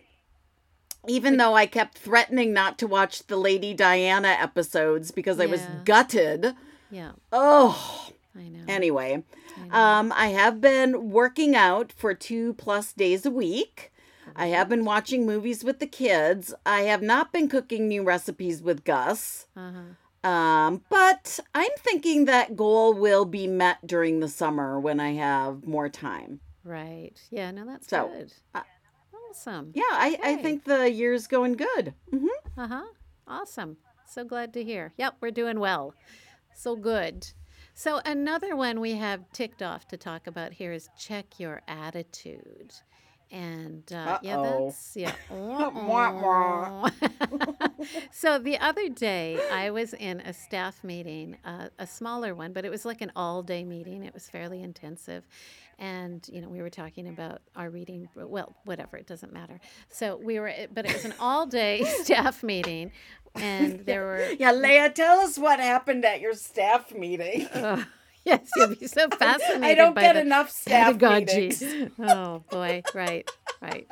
even 1.08 1.38
though 1.38 1.56
I 1.56 1.66
kept 1.66 1.98
threatening 1.98 2.54
not 2.54 2.78
to 2.80 2.88
watch 2.88 3.26
the 3.28 3.38
Lady 3.38 3.74
Diana 3.74 4.30
episodes 4.30 5.12
because 5.12 5.40
I 5.40 5.46
was 5.46 5.62
gutted. 5.86 6.54
Yeah, 6.90 7.12
Oh, 7.32 8.10
I 8.38 8.50
know. 8.50 8.60
anyway, 8.68 9.24
I 9.58 9.68
know. 9.68 9.76
um, 9.76 10.14
I 10.16 10.28
have 10.28 10.60
been 10.62 11.10
working 11.12 11.56
out 11.56 11.92
for 11.92 12.14
two 12.14 12.54
plus 12.56 12.94
days 12.94 13.26
a 13.26 13.32
week. 13.32 13.91
I 14.36 14.48
have 14.48 14.70
been 14.70 14.86
watching 14.86 15.26
movies 15.26 15.64
with 15.64 15.80
the 15.80 15.88
kids. 15.88 16.54
I 16.66 16.82
have 16.82 17.02
not 17.02 17.32
been 17.32 17.48
cooking 17.50 17.88
new 17.88 18.04
recipes 18.04 18.62
with 18.62 18.84
Gus. 18.84 19.48
uh-huh. 19.56 19.96
Um, 20.24 20.84
but 20.90 21.40
I'm 21.56 21.72
thinking 21.80 22.26
that 22.26 22.56
goal 22.56 22.94
will 22.94 23.26
be 23.26 23.48
met 23.48 23.86
during 23.88 24.20
the 24.20 24.28
summer 24.28 24.80
when 24.80 25.00
I 25.00 25.14
have 25.14 25.66
more 25.66 25.90
time. 25.90 26.42
Right. 26.64 27.20
Yeah, 27.32 27.50
no, 27.50 27.66
that's 27.66 27.88
So, 27.88 28.08
good. 28.08 28.32
uh, 28.54 28.62
awesome. 29.30 29.72
Yeah, 29.74 29.82
I, 29.90 30.20
I 30.24 30.36
think 30.36 30.66
the 30.66 30.92
year's 30.92 31.26
going 31.26 31.54
good. 31.54 31.96
hmm 32.12 32.28
Uh 32.56 32.68
huh. 32.68 32.84
Awesome. 33.28 33.78
So 34.06 34.24
glad 34.24 34.54
to 34.54 34.64
hear. 34.64 34.94
Yep, 34.98 35.16
we're 35.22 35.32
doing 35.32 35.60
well. 35.60 35.96
So 36.54 36.76
good. 36.76 37.28
So, 37.74 38.00
another 38.06 38.56
one 38.56 38.80
we 38.80 38.92
have 38.96 39.22
ticked 39.32 39.64
off 39.64 39.88
to 39.88 39.98
talk 39.98 40.28
about 40.28 40.52
here 40.54 40.72
is 40.74 40.90
check 41.00 41.40
your 41.40 41.62
attitude. 41.68 42.74
And 43.32 43.84
uh, 43.94 44.20
yeah, 44.22 44.42
that's, 44.42 44.96
yeah. 44.96 45.14
So, 48.12 48.38
the 48.38 48.60
other 48.60 48.90
day 48.90 49.40
I 49.52 49.72
was 49.72 49.94
in 49.94 50.20
a 50.22 50.34
staff 50.34 50.84
meeting, 50.84 51.38
uh, 51.46 51.70
a 51.80 51.88
smaller 51.88 52.36
one, 52.36 52.54
but 52.54 52.66
it 52.66 52.70
was 52.70 52.86
like 52.86 53.02
an 53.02 53.12
all 53.16 53.42
day 53.42 53.64
meeting. 53.64 54.04
It 54.04 54.14
was 54.14 54.30
fairly 54.30 54.62
intensive. 54.62 55.24
And, 55.80 56.28
you 56.32 56.42
know, 56.42 56.50
we 56.50 56.62
were 56.62 56.70
talking 56.70 57.08
about 57.08 57.42
our 57.56 57.70
reading, 57.70 58.08
well, 58.16 58.56
whatever, 58.66 58.98
it 58.98 59.08
doesn't 59.08 59.34
matter. 59.34 59.60
So, 59.90 60.18
we 60.18 60.40
were, 60.40 60.54
but 60.74 60.86
it 60.86 60.94
was 60.94 61.06
an 61.06 61.14
all 61.20 61.46
day 61.48 61.84
staff 62.04 62.44
meeting. 62.44 62.92
And 63.36 63.80
there 63.86 64.04
were 64.06 64.28
Yeah, 64.38 64.52
Leah, 64.52 64.90
tell 64.92 65.20
us 65.22 65.38
what 65.40 65.60
happened 65.60 66.04
at 66.06 66.20
your 66.22 66.34
staff 66.34 66.94
meeting. 66.94 67.48
Yes, 68.26 68.48
you'll 68.56 68.76
be 68.76 68.86
so 68.86 69.10
fascinated. 69.10 69.64
I 69.64 69.74
don't 69.74 69.96
get 69.96 70.16
enough 70.16 70.52
staff 70.52 70.94
pedagogy. 71.00 71.48
meetings. 71.50 71.92
oh 72.00 72.44
boy, 72.52 72.84
right, 72.94 73.28
right. 73.62 73.88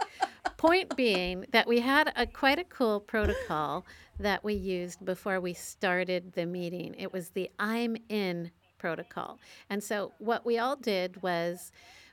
Point 0.57 0.95
being 0.95 1.45
that 1.51 1.67
we 1.67 1.79
had 1.79 2.13
a 2.15 2.27
quite 2.27 2.59
a 2.59 2.63
cool 2.63 2.99
protocol 2.99 3.87
that 4.19 4.43
we 4.43 4.53
used 4.53 5.03
before 5.03 5.39
we 5.39 5.53
started 5.53 6.33
the 6.33 6.45
meeting. 6.45 6.93
It 6.99 7.11
was 7.11 7.29
the 7.29 7.49
I'm 7.57 7.97
in 8.07 8.51
protocol. 8.77 9.39
And 9.69 9.83
so 9.83 10.11
what 10.19 10.45
we 10.45 10.59
all 10.59 10.75
did 10.75 11.23
was 11.23 11.71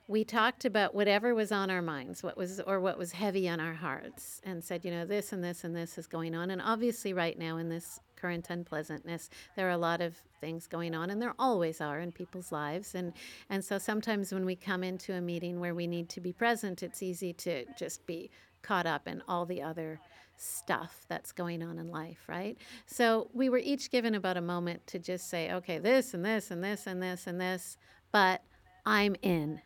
we 0.09 0.25
talked 0.25 0.65
about 0.65 0.95
whatever 0.95 1.35
was 1.35 1.51
on 1.51 1.71
our 1.71 1.83
minds, 1.83 2.23
what 2.23 2.37
was 2.37 2.61
or 2.61 2.81
what 2.81 2.97
was 2.97 3.13
heavy 3.13 3.49
on 3.49 3.59
our 3.59 3.75
hearts, 3.75 4.41
and 4.45 4.63
said, 4.63 4.85
you 4.85 4.91
know, 4.91 5.05
this 5.05 5.33
and 5.33 5.43
this 5.43 5.65
and 5.65 5.75
this 5.75 5.99
is 5.99 6.07
going 6.07 6.35
on. 6.35 6.51
And 6.51 6.63
obviously, 6.63 7.13
right 7.13 7.37
now 7.37 7.57
in 7.57 7.69
this 7.69 7.99
current 8.15 8.49
unpleasantness, 8.49 9.31
there 9.57 9.67
are 9.67 9.73
a 9.73 9.79
lot 9.79 10.01
of 10.01 10.17
things 10.41 10.69
going 10.69 10.95
on, 10.95 11.11
and 11.11 11.21
there 11.21 11.35
always 11.39 11.81
are 11.81 11.99
in 11.99 12.13
people's 12.13 12.53
lives. 12.53 12.95
And 12.95 13.13
and 13.51 13.65
so 13.65 13.79
sometimes 13.79 14.33
when 14.33 14.47
we 14.47 14.55
come 14.55 14.85
into 14.85 15.13
a 15.13 15.21
meeting 15.21 15.59
where 15.59 15.75
we 15.75 15.89
need 15.89 16.09
to 16.11 16.21
be 16.21 16.33
present, 16.33 16.83
it's 16.85 17.03
easy 17.03 17.33
to 17.33 17.65
just 17.77 18.07
be 18.07 18.31
caught 18.63 18.87
up 18.87 19.09
in 19.09 19.23
all 19.27 19.45
the 19.45 19.63
other 19.63 20.01
stuff 20.37 21.05
that's 21.09 21.33
going 21.33 21.63
on 21.63 21.79
in 21.79 21.89
life, 21.89 22.23
right? 22.29 22.59
So 22.87 23.29
we 23.33 23.49
were 23.49 23.59
each 23.59 23.91
given 23.91 24.15
about 24.15 24.37
a 24.37 24.43
moment 24.43 24.87
to 24.89 24.99
just 24.99 25.29
say, 25.29 25.51
okay, 25.53 25.79
this 25.79 26.15
and 26.15 26.25
this 26.25 26.51
and 26.51 26.63
this 26.63 26.87
and 26.87 27.03
this 27.03 27.27
and 27.27 27.41
this, 27.41 27.77
but 28.13 28.43
I'm 28.85 29.17
in 29.23 29.63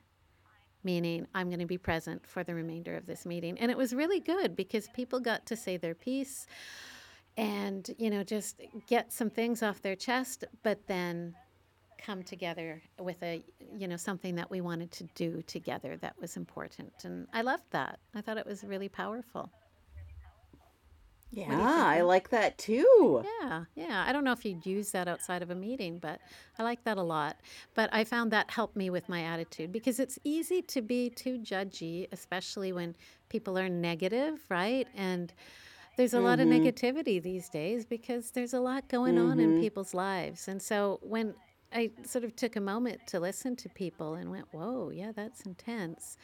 meaning 0.82 1.26
I'm 1.34 1.48
going 1.48 1.60
to 1.60 1.66
be 1.66 1.78
present 1.78 2.26
for 2.26 2.42
the 2.44 2.54
remainder 2.54 2.96
of 2.96 3.06
this 3.06 3.26
meeting. 3.26 3.58
And 3.58 3.70
it 3.70 3.76
was 3.76 3.94
really 3.94 4.20
good 4.20 4.56
because 4.56 4.88
people 4.88 5.20
got 5.20 5.46
to 5.46 5.56
say 5.56 5.76
their 5.76 5.94
piece 5.94 6.46
and, 7.36 7.88
you 7.98 8.10
know, 8.10 8.24
just 8.24 8.60
get 8.86 9.12
some 9.12 9.30
things 9.30 9.62
off 9.62 9.82
their 9.82 9.96
chest, 9.96 10.44
but 10.62 10.86
then 10.86 11.34
come 11.98 12.22
together 12.22 12.82
with 12.98 13.22
a, 13.22 13.42
you 13.76 13.86
know, 13.86 13.96
something 13.96 14.34
that 14.36 14.50
we 14.50 14.60
wanted 14.60 14.90
to 14.92 15.04
do 15.14 15.42
together 15.42 15.96
that 15.98 16.14
was 16.20 16.36
important. 16.36 16.92
And 17.04 17.26
I 17.32 17.42
loved 17.42 17.64
that. 17.70 17.98
I 18.14 18.20
thought 18.20 18.38
it 18.38 18.46
was 18.46 18.64
really 18.64 18.88
powerful. 18.88 19.50
Yeah, 21.32 21.84
I 21.86 22.00
like 22.00 22.30
that 22.30 22.58
too. 22.58 23.24
Yeah, 23.40 23.64
yeah. 23.76 24.04
I 24.06 24.12
don't 24.12 24.24
know 24.24 24.32
if 24.32 24.44
you'd 24.44 24.66
use 24.66 24.90
that 24.90 25.06
outside 25.06 25.42
of 25.42 25.50
a 25.50 25.54
meeting, 25.54 25.98
but 25.98 26.20
I 26.58 26.64
like 26.64 26.82
that 26.84 26.98
a 26.98 27.02
lot. 27.02 27.36
But 27.74 27.88
I 27.92 28.02
found 28.02 28.32
that 28.32 28.50
helped 28.50 28.76
me 28.76 28.90
with 28.90 29.08
my 29.08 29.22
attitude 29.22 29.70
because 29.70 30.00
it's 30.00 30.18
easy 30.24 30.60
to 30.62 30.82
be 30.82 31.08
too 31.10 31.38
judgy, 31.38 32.08
especially 32.10 32.72
when 32.72 32.96
people 33.28 33.56
are 33.56 33.68
negative, 33.68 34.40
right? 34.48 34.88
And 34.96 35.32
there's 35.96 36.14
a 36.14 36.20
lot 36.20 36.40
of 36.40 36.48
mm-hmm. 36.48 36.66
negativity 36.66 37.22
these 37.22 37.48
days 37.48 37.84
because 37.84 38.32
there's 38.32 38.54
a 38.54 38.60
lot 38.60 38.88
going 38.88 39.18
on 39.18 39.38
in 39.38 39.50
mm-hmm. 39.50 39.60
people's 39.60 39.94
lives. 39.94 40.48
And 40.48 40.60
so 40.60 40.98
when 41.02 41.34
I 41.72 41.90
sort 42.04 42.24
of 42.24 42.34
took 42.34 42.56
a 42.56 42.60
moment 42.60 43.06
to 43.08 43.20
listen 43.20 43.54
to 43.56 43.68
people 43.68 44.14
and 44.14 44.30
went, 44.30 44.46
"Whoa, 44.52 44.90
yeah, 44.90 45.12
that's 45.14 45.42
intense." 45.42 46.16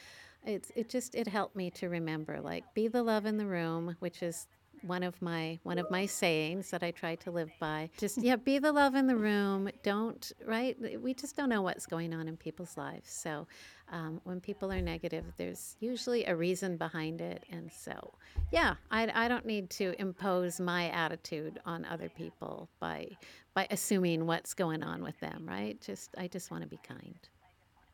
It's 0.45 0.71
it 0.75 0.89
just 0.89 1.15
it 1.15 1.29
helped 1.29 1.57
me 1.57 1.71
to 1.73 1.89
remember 1.89 2.41
like 2.41 2.65
be 2.75 2.89
the 2.89 3.03
love 3.03 3.27
in 3.27 3.37
the 3.37 3.47
room, 3.47 3.97
which 4.01 4.23
is 4.23 4.47
one 4.83 5.03
of 5.03 5.21
my 5.21 5.59
one 5.63 5.79
of 5.79 5.91
my 5.91 6.07
sayings 6.07 6.71
that 6.71 6.83
I 6.83 6.91
try 6.91 7.15
to 7.17 7.31
live 7.31 7.51
by. 7.61 7.91
Just 7.99 8.19
yeah, 8.19 8.37
be 8.37 8.59
the 8.59 8.73
love 8.73 8.95
in 8.95 9.07
the 9.07 9.17
room. 9.17 9.69
Don't 9.83 10.33
right. 10.45 10.77
We 11.01 11.15
just 11.15 11.37
don't 11.37 11.49
know 11.49 11.63
what's 11.63 11.87
going 11.87 12.15
on 12.15 12.29
in 12.29 12.37
people's 12.37 12.77
lives. 12.77 13.11
So 13.11 13.47
um, 13.91 14.21
when 14.25 14.41
people 14.41 14.73
are 14.73 14.81
negative, 14.81 15.25
there's 15.37 15.77
usually 15.81 16.25
a 16.25 16.35
reason 16.35 16.77
behind 16.77 17.21
it. 17.21 17.45
And 17.51 17.71
so 17.73 18.15
yeah, 18.51 18.75
I, 18.91 19.11
I 19.15 19.29
don't 19.29 19.47
need 19.47 19.71
to 19.71 19.95
impose 20.01 20.61
my 20.61 20.89
attitude 20.91 21.61
on 21.65 21.85
other 21.85 22.09
people 22.09 22.69
by 22.81 23.09
by 23.55 23.67
assuming 23.71 24.27
what's 24.27 24.55
going 24.55 24.83
on 24.83 25.03
with 25.03 25.19
them. 25.21 25.45
Right. 25.47 25.81
Just 25.81 26.15
I 26.19 26.29
just 26.29 26.51
want 26.51 26.63
to 26.63 26.69
be 26.69 26.79
kind. 26.87 27.19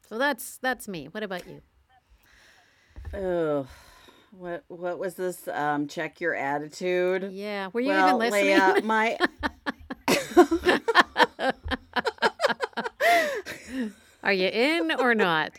So 0.09 0.19
that's 0.19 0.59
that's 0.59 0.89
me. 0.89 1.07
What 1.07 1.23
about 1.23 1.45
you? 1.47 1.61
Ugh. 3.15 3.67
What 4.33 4.65
what 4.69 4.99
was 4.99 5.15
this? 5.15 5.47
Um, 5.47 5.87
check 5.89 6.21
your 6.21 6.35
attitude. 6.35 7.31
Yeah. 7.33 7.69
Were 7.73 7.81
you 7.81 7.89
well, 7.89 8.17
even 8.17 8.19
listening? 8.19 8.59
Leia, 8.59 8.83
my 8.85 9.19
Are 14.23 14.33
you 14.33 14.49
in 14.49 14.93
or 14.99 15.15
not? 15.15 15.53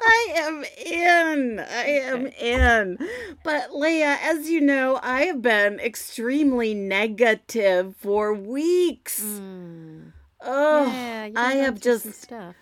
I 0.00 0.32
am 0.36 0.64
in. 0.86 1.60
I 1.60 1.84
am 1.86 2.26
in. 2.26 2.98
But 3.42 3.74
Leah, 3.74 4.18
as 4.22 4.48
you 4.48 4.60
know, 4.60 4.98
I 5.02 5.22
have 5.22 5.42
been 5.42 5.80
extremely 5.80 6.72
negative 6.72 7.96
for 7.96 8.32
weeks. 8.32 9.22
Mm. 9.22 10.12
Oh, 10.40 10.86
yeah, 10.86 11.30
I 11.34 11.54
have 11.54 11.80
going 11.80 11.80
through 11.80 11.98
some 11.98 12.10
just 12.10 12.22
stuff. 12.22 12.54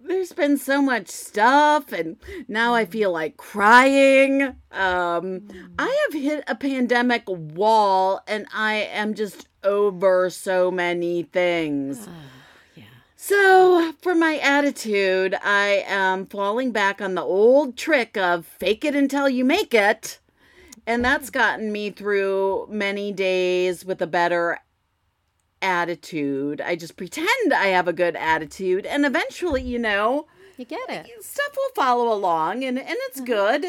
There's 0.00 0.32
been 0.32 0.56
so 0.56 0.80
much 0.80 1.08
stuff 1.08 1.92
and 1.92 2.16
now 2.46 2.74
I 2.74 2.84
feel 2.84 3.12
like 3.12 3.36
crying. 3.36 4.42
Um 4.72 5.48
I 5.78 6.08
have 6.10 6.20
hit 6.20 6.44
a 6.46 6.54
pandemic 6.54 7.24
wall 7.26 8.20
and 8.26 8.46
I 8.52 8.74
am 8.74 9.14
just 9.14 9.48
over 9.64 10.30
so 10.30 10.70
many 10.70 11.24
things. 11.24 12.06
Ah, 12.08 12.12
yeah. 12.76 12.84
So, 13.16 13.92
for 14.00 14.14
my 14.14 14.38
attitude, 14.38 15.36
I 15.42 15.84
am 15.86 16.26
falling 16.26 16.70
back 16.72 17.00
on 17.00 17.14
the 17.14 17.22
old 17.22 17.76
trick 17.76 18.16
of 18.16 18.46
fake 18.46 18.84
it 18.84 18.94
until 18.94 19.28
you 19.28 19.44
make 19.44 19.74
it. 19.74 20.20
And 20.86 21.04
that's 21.04 21.28
gotten 21.28 21.70
me 21.70 21.90
through 21.90 22.66
many 22.70 23.12
days 23.12 23.84
with 23.84 24.00
a 24.00 24.06
better 24.06 24.58
attitude. 25.62 26.60
I 26.60 26.76
just 26.76 26.96
pretend 26.96 27.52
I 27.54 27.66
have 27.66 27.88
a 27.88 27.92
good 27.92 28.16
attitude, 28.16 28.86
and 28.86 29.04
eventually, 29.04 29.62
you 29.62 29.78
know, 29.78 30.26
You 30.56 30.64
get 30.64 30.88
it. 30.88 31.06
stuff 31.24 31.56
will 31.56 31.70
follow 31.74 32.12
along 32.12 32.64
and, 32.64 32.78
and 32.78 32.96
it's 33.08 33.20
good. 33.20 33.66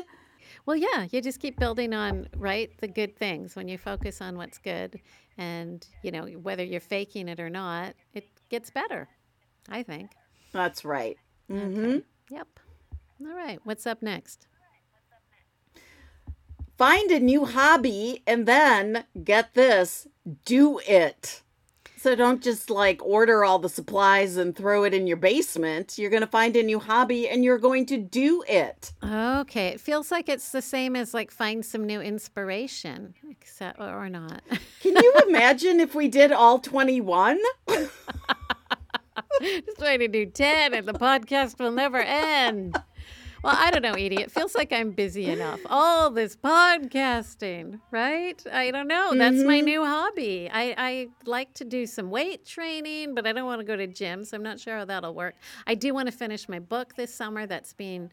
Well, 0.65 0.75
yeah, 0.75 1.08
you 1.12 1.21
just 1.21 1.39
keep 1.39 1.58
building 1.60 1.93
on, 1.93 2.28
right? 2.38 2.69
The 2.80 2.88
good 2.88 3.15
things. 3.17 3.56
When 3.56 3.67
you 3.67 3.78
focus 3.78 4.21
on 4.21 4.38
what's 4.38 4.60
good 4.60 4.99
and, 5.38 5.86
you 6.04 6.12
know, 6.12 6.25
whether 6.25 6.63
you're 6.63 6.80
faking 6.80 7.28
it 7.28 7.39
or 7.39 7.49
not, 7.49 7.95
it 8.13 8.25
gets 8.49 8.69
better, 8.69 9.08
I 9.67 9.82
think. 9.84 10.12
That's 10.52 10.86
right. 10.86 11.17
hmm 11.47 11.97
Yep. 12.30 12.47
All 13.21 13.36
right. 13.36 13.60
What's 13.63 13.88
up 13.88 14.04
next? 14.04 14.45
Find 16.78 17.10
a 17.12 17.19
new 17.19 17.45
hobby 17.45 18.21
and 18.28 18.45
then 18.45 19.06
get 19.23 19.54
this, 19.54 20.08
do 20.45 20.80
it. 20.88 21.41
So 21.99 22.15
don't 22.15 22.41
just 22.41 22.69
like 22.69 23.03
order 23.03 23.43
all 23.43 23.59
the 23.59 23.67
supplies 23.67 24.38
and 24.38 24.55
throw 24.55 24.85
it 24.85 24.93
in 24.93 25.05
your 25.05 25.17
basement. 25.17 25.97
You're 25.97 26.09
going 26.09 26.21
to 26.21 26.27
find 26.27 26.55
a 26.55 26.63
new 26.63 26.79
hobby 26.79 27.27
and 27.27 27.43
you're 27.43 27.57
going 27.57 27.85
to 27.88 27.97
do 27.97 28.41
it. 28.47 28.93
Okay. 29.03 29.67
It 29.67 29.81
feels 29.81 30.09
like 30.09 30.29
it's 30.29 30.53
the 30.53 30.62
same 30.62 30.95
as 30.95 31.13
like 31.13 31.29
find 31.29 31.65
some 31.65 31.85
new 31.85 31.99
inspiration, 31.99 33.15
except 33.29 33.81
or 33.81 34.07
not. 34.07 34.41
Can 34.79 34.95
you 34.95 35.13
imagine 35.27 35.81
if 35.81 35.93
we 35.93 36.07
did 36.07 36.31
all 36.31 36.59
21? 36.59 37.38
Just 37.67 37.91
trying 39.77 39.99
to 39.99 40.07
do 40.07 40.25
10 40.25 40.73
and 40.73 40.88
the 40.88 40.93
podcast 40.93 41.59
will 41.59 41.71
never 41.71 41.99
end. 41.99 42.77
Well, 43.41 43.56
I 43.58 43.71
don't 43.71 43.84
know, 43.84 43.93
Edie. 43.93 44.21
It 44.21 44.32
feels 44.32 44.54
like 44.54 44.73
I'm 44.73 44.91
busy 44.91 45.25
enough. 45.28 45.62
All 45.67 46.10
this 46.10 46.36
podcasting, 46.36 47.80
right? 47.89 48.41
I 48.52 48.71
don't 48.71 48.88
know. 48.88 49.13
That's 49.15 49.43
my 49.43 49.62
new 49.62 49.86
hobby. 49.86 50.49
I, 50.52 50.75
I 50.78 51.08
like 51.25 51.54
to 51.56 51.63
do 51.63 51.86
some 51.86 52.10
weight 52.10 52.45
training, 52.45 53.15
but 53.15 53.25
I 53.25 53.32
don't 53.32 53.45
want 53.45 53.62
to 53.62 53.65
go 53.65 53.78
to 53.78 53.88
gym, 53.88 54.25
so 54.25 54.36
I'm 54.36 54.43
not 54.43 54.60
sure 54.60 54.78
how 54.78 54.86
that'll 54.86 55.13
work. 55.13 55.36
I 55.65 55.75
do 55.75 55.93
want 55.93 56.08
to 56.08 56.12
finish 56.12 56.49
my 56.49 56.60
book 56.60 56.95
this 56.95 57.15
summer. 57.15 57.45
That's 57.45 57.71
being 57.71 58.12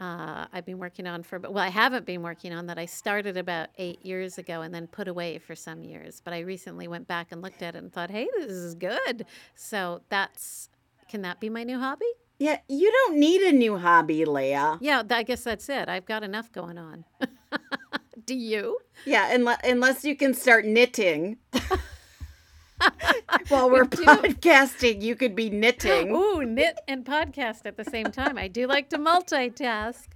uh, 0.00 0.46
I've 0.50 0.64
been 0.64 0.78
working 0.78 1.06
on 1.06 1.22
for, 1.22 1.38
well, 1.38 1.58
I 1.58 1.68
haven't 1.68 2.06
been 2.06 2.22
working 2.22 2.54
on 2.54 2.66
that. 2.68 2.78
I 2.78 2.86
started 2.86 3.36
about 3.36 3.68
eight 3.76 4.04
years 4.06 4.38
ago 4.38 4.62
and 4.62 4.74
then 4.74 4.86
put 4.86 5.06
away 5.06 5.38
for 5.38 5.54
some 5.54 5.84
years. 5.84 6.22
But 6.24 6.32
I 6.32 6.40
recently 6.40 6.88
went 6.88 7.06
back 7.06 7.28
and 7.30 7.42
looked 7.42 7.62
at 7.62 7.74
it 7.74 7.78
and 7.78 7.92
thought, 7.92 8.10
hey, 8.10 8.26
this 8.38 8.50
is 8.50 8.74
good. 8.74 9.26
So 9.54 10.00
that's, 10.08 10.70
can 11.08 11.22
that 11.22 11.40
be 11.40 11.50
my 11.50 11.62
new 11.62 11.78
hobby? 11.78 12.06
Yeah, 12.38 12.58
you 12.68 12.90
don't 12.90 13.18
need 13.18 13.40
a 13.42 13.52
new 13.52 13.78
hobby, 13.78 14.24
Leah. 14.24 14.78
Yeah, 14.80 15.02
I 15.08 15.22
guess 15.22 15.44
that's 15.44 15.68
it. 15.68 15.88
I've 15.88 16.04
got 16.04 16.22
enough 16.22 16.52
going 16.52 16.76
on. 16.76 17.04
Do 18.26 18.34
you? 18.34 18.78
Yeah, 19.04 19.32
unless, 19.32 19.60
unless 19.64 20.04
you 20.04 20.16
can 20.16 20.34
start 20.34 20.64
knitting. 20.66 21.38
While 23.48 23.70
we're 23.70 23.84
podcasting, 23.84 25.00
you 25.00 25.16
could 25.16 25.34
be 25.34 25.48
knitting. 25.48 26.10
Ooh, 26.10 26.44
knit 26.44 26.78
and 26.86 27.04
podcast 27.04 27.64
at 27.64 27.76
the 27.76 27.84
same 27.84 28.06
time. 28.06 28.36
I 28.36 28.48
do 28.48 28.66
like 28.66 28.90
to 28.90 28.98
multitask. 28.98 30.08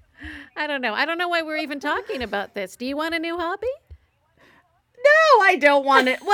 I 0.57 0.67
don't 0.67 0.83
know. 0.83 0.93
I 0.93 1.07
don't 1.07 1.17
know 1.17 1.29
why 1.29 1.41
we're 1.43 1.57
even 1.57 1.81
talking 1.81 2.23
about 2.23 2.55
this. 2.55 2.77
Do 2.77 2.85
you 2.85 2.97
want 2.97 3.15
a 3.15 3.19
new 3.19 3.39
hobby? 3.39 3.69
No, 5.03 5.45
I 5.45 5.57
don't 5.57 5.87
want 5.87 6.09
it. 6.09 6.21
Well, 6.21 6.31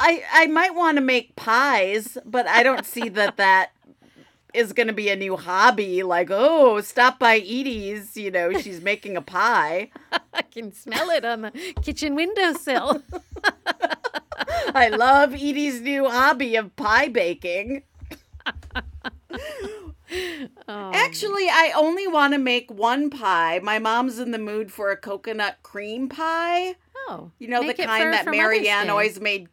I 0.00 0.24
I 0.32 0.46
might 0.48 0.74
want 0.74 0.96
to 0.96 1.00
make 1.00 1.36
pies, 1.36 2.18
but 2.24 2.48
I 2.48 2.64
don't 2.64 2.84
see 2.84 3.08
that 3.10 3.36
that 3.36 3.70
is 4.58 4.72
going 4.72 4.88
to 4.88 4.92
be 4.92 5.08
a 5.08 5.16
new 5.16 5.36
hobby. 5.36 6.02
Like, 6.02 6.28
oh, 6.30 6.80
stop 6.80 7.18
by 7.18 7.36
Edie's. 7.36 8.16
You 8.16 8.30
know, 8.30 8.52
she's 8.58 8.80
making 8.82 9.16
a 9.16 9.22
pie. 9.22 9.90
I 10.34 10.42
can 10.42 10.72
smell 10.72 11.10
it 11.10 11.24
on 11.24 11.42
the 11.42 11.52
kitchen 11.82 12.14
windowsill. 12.14 13.02
I 14.74 14.88
love 14.88 15.34
Edie's 15.34 15.80
new 15.80 16.08
hobby 16.08 16.56
of 16.56 16.74
pie 16.76 17.08
baking. 17.08 17.82
Oh, 20.66 20.90
Actually, 20.94 21.48
I 21.50 21.72
only 21.76 22.06
want 22.08 22.32
to 22.32 22.38
make 22.38 22.70
one 22.70 23.10
pie. 23.10 23.60
My 23.62 23.78
mom's 23.78 24.18
in 24.18 24.30
the 24.30 24.38
mood 24.38 24.72
for 24.72 24.90
a 24.90 24.96
coconut 24.96 25.58
cream 25.62 26.08
pie. 26.08 26.76
oh, 27.08 27.30
You 27.38 27.48
know, 27.48 27.66
the 27.66 27.74
kind 27.74 28.12
that 28.14 28.26
Mary 28.26 28.68
Ann 28.68 28.88
always 28.88 29.20
made 29.20 29.48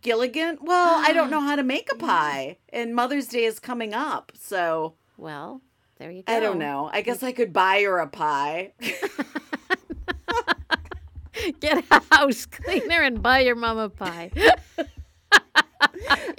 Gilligan. 0.00 0.58
Well, 0.62 1.02
I 1.04 1.12
don't 1.12 1.30
know 1.34 1.40
how 1.40 1.56
to 1.56 1.62
make 1.62 1.90
a 1.92 1.96
pie, 1.96 2.58
and 2.72 2.94
Mother's 2.94 3.26
Day 3.26 3.44
is 3.44 3.58
coming 3.58 3.92
up, 3.94 4.32
so 4.38 4.94
Well, 5.16 5.60
there 5.98 6.10
you 6.10 6.22
go. 6.22 6.32
I 6.32 6.40
don't 6.40 6.58
know. 6.58 6.90
I 6.92 7.00
guess 7.02 7.22
I 7.22 7.32
could 7.32 7.52
buy 7.52 7.82
her 7.82 7.98
a 7.98 8.06
pie. 8.08 8.72
Get 11.60 11.84
a 11.90 12.02
house 12.14 12.46
cleaner 12.46 13.02
and 13.02 13.20
buy 13.22 13.40
your 13.40 13.56
mama 13.56 13.88
pie. 13.88 14.30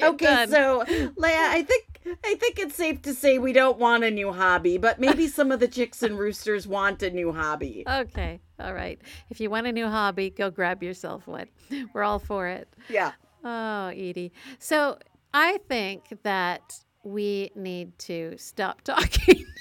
Okay, 0.02 0.26
done. 0.26 0.50
so 0.50 0.84
Leah, 1.16 1.48
I 1.50 1.64
think 1.64 1.86
I 2.24 2.36
think 2.36 2.60
it's 2.60 2.76
safe 2.76 3.02
to 3.04 3.14
say 3.14 3.38
we 3.40 3.54
don't 3.54 3.78
want 3.78 4.04
a 4.04 4.12
new 4.12 4.34
hobby, 4.34 4.78
but 4.78 5.00
maybe 5.00 5.28
some 5.28 5.52
of 5.52 5.60
the 5.62 5.68
chicks 5.68 6.04
and 6.04 6.18
roosters 6.20 6.68
want 6.68 7.02
a 7.04 7.10
new 7.10 7.32
hobby. 7.32 7.84
Okay. 7.88 8.40
All 8.60 8.74
right. 8.74 9.00
If 9.30 9.40
you 9.40 9.50
want 9.50 9.68
a 9.68 9.72
new 9.72 9.88
hobby, 9.88 10.30
go 10.30 10.50
grab 10.50 10.84
yourself 10.84 11.28
one. 11.28 11.48
We're 11.94 12.04
all 12.04 12.20
for 12.20 12.48
it. 12.48 12.68
Yeah. 12.90 13.14
Oh, 13.44 13.88
Edie. 13.88 14.32
So 14.60 14.98
I 15.34 15.58
think 15.68 16.04
that 16.24 16.80
we 17.04 17.52
need 17.56 17.98
to 18.00 18.36
stop 18.38 18.82
talking. 18.82 19.46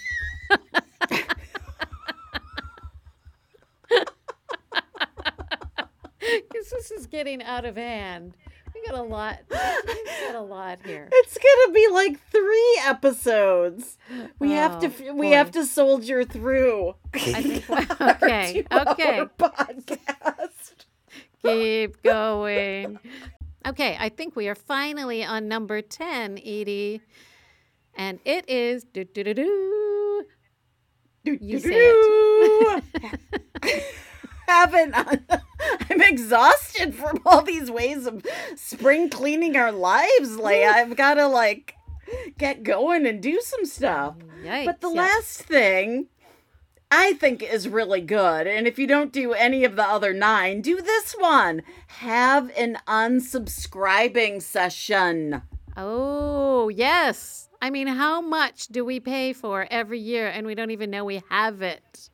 Because 6.21 6.71
this 6.71 6.90
is 6.92 7.07
getting 7.07 7.42
out 7.42 7.64
of 7.64 7.77
hand. 7.77 8.35
We 8.75 8.87
got 8.87 8.99
a 8.99 9.03
lot. 9.03 9.38
We 9.51 9.57
got 10.27 10.35
a 10.37 10.40
lot 10.40 10.79
here. 10.85 11.09
It's 11.12 11.37
gonna 11.37 11.73
be 11.75 11.88
like 11.92 12.18
three 12.31 12.81
episodes. 12.85 13.99
We 14.38 14.53
have 14.53 14.79
to. 14.81 14.87
Oh, 15.09 15.14
We 15.14 15.29
boy. 15.29 15.35
have 15.35 15.51
to 15.53 15.66
soldier 15.66 16.25
through. 16.25 16.95
I 17.12 17.18
think. 17.42 17.64
Okay. 18.01 18.64
Okay. 18.73 19.25
Podcast. 19.38 20.75
Keep 21.45 22.03
going. 22.03 22.99
Okay, 23.66 23.96
I 23.98 24.09
think 24.09 24.35
we 24.35 24.48
are 24.48 24.55
finally 24.55 25.25
on 25.25 25.48
number 25.48 25.81
10, 25.83 26.38
Edie. 26.38 27.01
And 27.94 28.18
it 28.25 28.48
is 28.48 28.85
do 28.85 29.05
do 29.05 29.22
do 29.22 29.35
do. 29.35 30.27
You 31.25 31.61
say 31.61 31.70
it. 31.75 32.85
Haven't 34.48 34.94
I'm 35.90 36.01
exhausted 36.01 36.94
from 36.94 37.20
all 37.25 37.42
these 37.42 37.70
ways 37.70 38.07
of 38.07 38.27
spring 38.57 39.09
cleaning 39.09 39.57
our 39.57 39.70
lives, 39.72 40.31
Leia. 40.37 40.72
I've 40.72 40.96
got 40.96 41.14
to 41.14 41.27
like 41.27 41.75
get 42.38 42.62
going 42.62 43.07
and 43.07 43.22
do 43.22 43.40
some 43.40 43.64
stuff. 43.64 44.16
Mm, 44.18 44.44
yikes. 44.44 44.64
But 44.66 44.81
the 44.81 44.90
yeah. 44.90 45.03
last 45.03 45.42
thing 45.42 46.09
I 46.95 47.15
think 47.15 47.43
is 47.43 47.71
really 47.71 48.03
good, 48.03 48.47
and 48.47 48.67
if 48.67 48.79
you 48.79 48.87
don't 48.87 49.13
do 49.13 49.33
any 49.33 49.65
of 49.65 49.77
the 49.77 49.83
other 49.83 50.13
nine, 50.13 50.61
do 50.61 50.83
this 50.83 51.13
one. 51.19 51.63
Have 51.87 52.51
an 52.55 52.77
unsubscribing 52.87 54.43
session. 54.43 55.41
Oh, 55.75 56.69
yes. 56.69 57.49
I 57.63 57.71
mean, 57.71 57.87
how 57.87 58.21
much 58.21 58.67
do 58.67 58.85
we 58.85 59.01
pay 59.01 59.33
for 59.33 59.67
every 59.71 60.01
year 60.01 60.29
and 60.29 60.47
we 60.47 60.55
don't 60.55 60.71
even 60.71 60.91
know 60.91 61.07
we 61.07 61.23
have 61.31 61.63
it? 61.63 62.11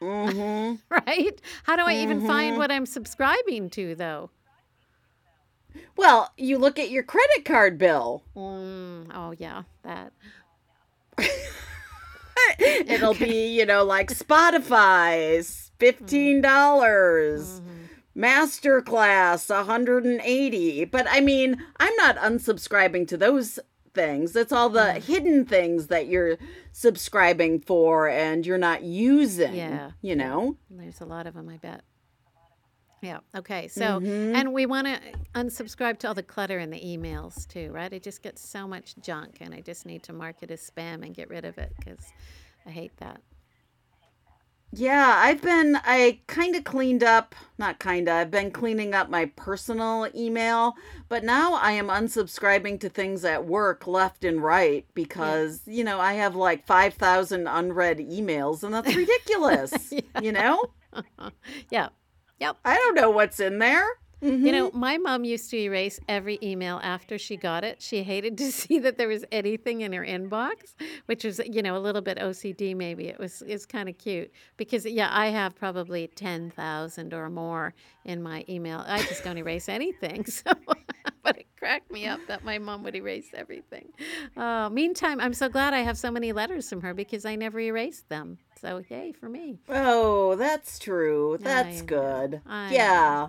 hmm 0.00 0.76
Right? 0.88 1.38
How 1.64 1.76
do 1.76 1.82
I 1.82 1.96
even 1.96 2.18
Mm-hmm. 2.18 2.26
find 2.26 2.56
what 2.56 2.72
I'm 2.72 2.86
subscribing 2.86 3.68
to, 3.70 3.94
though? 3.94 4.30
Well, 5.94 6.32
you 6.38 6.56
look 6.56 6.78
at 6.78 6.90
your 6.90 7.02
credit 7.02 7.44
card 7.44 7.76
bill. 7.76 8.22
Mm, 8.34 9.10
oh, 9.14 9.34
yeah, 9.38 9.64
that. 9.82 10.12
It'll 12.58 13.14
be, 13.14 13.48
you 13.48 13.66
know, 13.66 13.84
like 13.84 14.08
Spotify's 14.10 15.70
$15, 15.78 16.42
dollars 16.42 17.60
Masterclass 18.16 19.48
180. 19.54 20.84
But 20.86 21.06
I 21.08 21.20
mean, 21.20 21.56
I'm 21.78 21.96
not 21.96 22.16
unsubscribing 22.16 23.08
to 23.08 23.16
those 23.16 23.58
things. 23.94 24.36
It's 24.36 24.52
all 24.52 24.68
the 24.68 24.80
mm-hmm. 24.80 25.12
hidden 25.12 25.44
things 25.44 25.88
that 25.88 26.06
you're 26.06 26.38
subscribing 26.72 27.60
for 27.60 28.08
and 28.08 28.46
you're 28.46 28.58
not 28.58 28.82
using. 28.82 29.54
Yeah, 29.54 29.92
You 30.00 30.16
know? 30.16 30.56
There's 30.70 31.00
a 31.00 31.04
lot 31.04 31.26
of 31.26 31.34
them, 31.34 31.48
I 31.48 31.56
bet. 31.56 31.82
Yeah. 33.02 33.18
Okay. 33.34 33.66
So, 33.66 33.98
mm-hmm. 33.98 34.36
and 34.36 34.52
we 34.52 34.64
want 34.64 34.86
to 34.86 35.00
unsubscribe 35.34 35.98
to 36.00 36.08
all 36.08 36.14
the 36.14 36.22
clutter 36.22 36.60
in 36.60 36.70
the 36.70 36.80
emails 36.80 37.48
too, 37.48 37.72
right? 37.72 37.92
I 37.92 37.98
just 37.98 38.22
get 38.22 38.38
so 38.38 38.68
much 38.68 38.94
junk, 39.02 39.38
and 39.40 39.52
I 39.52 39.60
just 39.60 39.86
need 39.86 40.04
to 40.04 40.12
mark 40.12 40.36
it 40.42 40.52
as 40.52 40.70
spam 40.70 41.04
and 41.04 41.12
get 41.12 41.28
rid 41.28 41.44
of 41.44 41.58
it 41.58 41.72
because 41.76 42.12
I 42.66 42.70
hate 42.70 42.96
that. 42.98 43.20
Yeah, 44.74 45.16
I've 45.18 45.42
been, 45.42 45.76
I 45.84 46.20
kind 46.28 46.56
of 46.56 46.64
cleaned 46.64 47.02
up, 47.02 47.34
not 47.58 47.78
kind 47.78 48.08
of, 48.08 48.14
I've 48.14 48.30
been 48.30 48.50
cleaning 48.50 48.94
up 48.94 49.10
my 49.10 49.26
personal 49.36 50.08
email, 50.14 50.74
but 51.10 51.24
now 51.24 51.54
I 51.54 51.72
am 51.72 51.88
unsubscribing 51.88 52.80
to 52.80 52.88
things 52.88 53.22
at 53.22 53.44
work 53.44 53.86
left 53.86 54.24
and 54.24 54.42
right 54.42 54.86
because, 54.94 55.60
you 55.66 55.84
know, 55.84 56.00
I 56.00 56.14
have 56.14 56.34
like 56.36 56.66
5,000 56.66 57.46
unread 57.46 57.98
emails 57.98 58.62
and 58.62 58.72
that's 58.72 58.96
ridiculous, 58.96 59.92
you 60.22 60.32
know? 60.32 60.64
Yeah. 61.70 61.88
Yep. 62.40 62.56
I 62.64 62.76
don't 62.76 62.94
know 62.94 63.10
what's 63.10 63.40
in 63.40 63.58
there. 63.58 63.86
You 64.22 64.52
know, 64.52 64.70
my 64.72 64.98
mom 64.98 65.24
used 65.24 65.50
to 65.50 65.56
erase 65.58 65.98
every 66.08 66.38
email 66.42 66.80
after 66.82 67.18
she 67.18 67.36
got 67.36 67.64
it. 67.64 67.82
She 67.82 68.02
hated 68.04 68.38
to 68.38 68.52
see 68.52 68.78
that 68.78 68.96
there 68.96 69.08
was 69.08 69.24
anything 69.32 69.80
in 69.80 69.92
her 69.92 70.04
inbox, 70.04 70.74
which 71.06 71.24
was, 71.24 71.40
you 71.44 71.62
know, 71.62 71.76
a 71.76 71.80
little 71.80 72.02
bit 72.02 72.18
OCD 72.18 72.76
maybe. 72.76 73.08
It 73.08 73.18
was 73.18 73.42
it's 73.46 73.66
kind 73.66 73.88
of 73.88 73.98
cute 73.98 74.30
because 74.56 74.86
yeah, 74.86 75.08
I 75.10 75.28
have 75.28 75.56
probably 75.56 76.06
10,000 76.06 77.12
or 77.12 77.28
more 77.30 77.74
in 78.04 78.22
my 78.22 78.44
email. 78.48 78.84
I 78.86 79.02
just 79.02 79.24
don't 79.24 79.38
erase 79.38 79.68
anything. 79.68 80.24
So 80.32 80.52
but 81.22 81.38
it 81.38 81.46
cracked 81.58 81.90
me 81.90 82.06
up 82.06 82.20
that 82.26 82.42
my 82.44 82.58
mom 82.58 82.82
would 82.84 82.94
erase 82.94 83.28
everything. 83.34 83.92
Uh, 84.36 84.68
meantime, 84.70 85.20
I'm 85.20 85.34
so 85.34 85.48
glad 85.48 85.74
I 85.74 85.80
have 85.80 85.98
so 85.98 86.10
many 86.10 86.32
letters 86.32 86.68
from 86.68 86.80
her 86.80 86.94
because 86.94 87.24
I 87.24 87.36
never 87.36 87.60
erased 87.60 88.08
them. 88.08 88.38
So 88.60 88.82
yay 88.88 89.12
for 89.12 89.28
me. 89.28 89.58
Oh, 89.68 90.36
that's 90.36 90.78
true. 90.78 91.38
That's 91.40 91.80
know. 91.80 91.86
good. 91.86 92.40
I 92.46 92.72
yeah. 92.72 93.28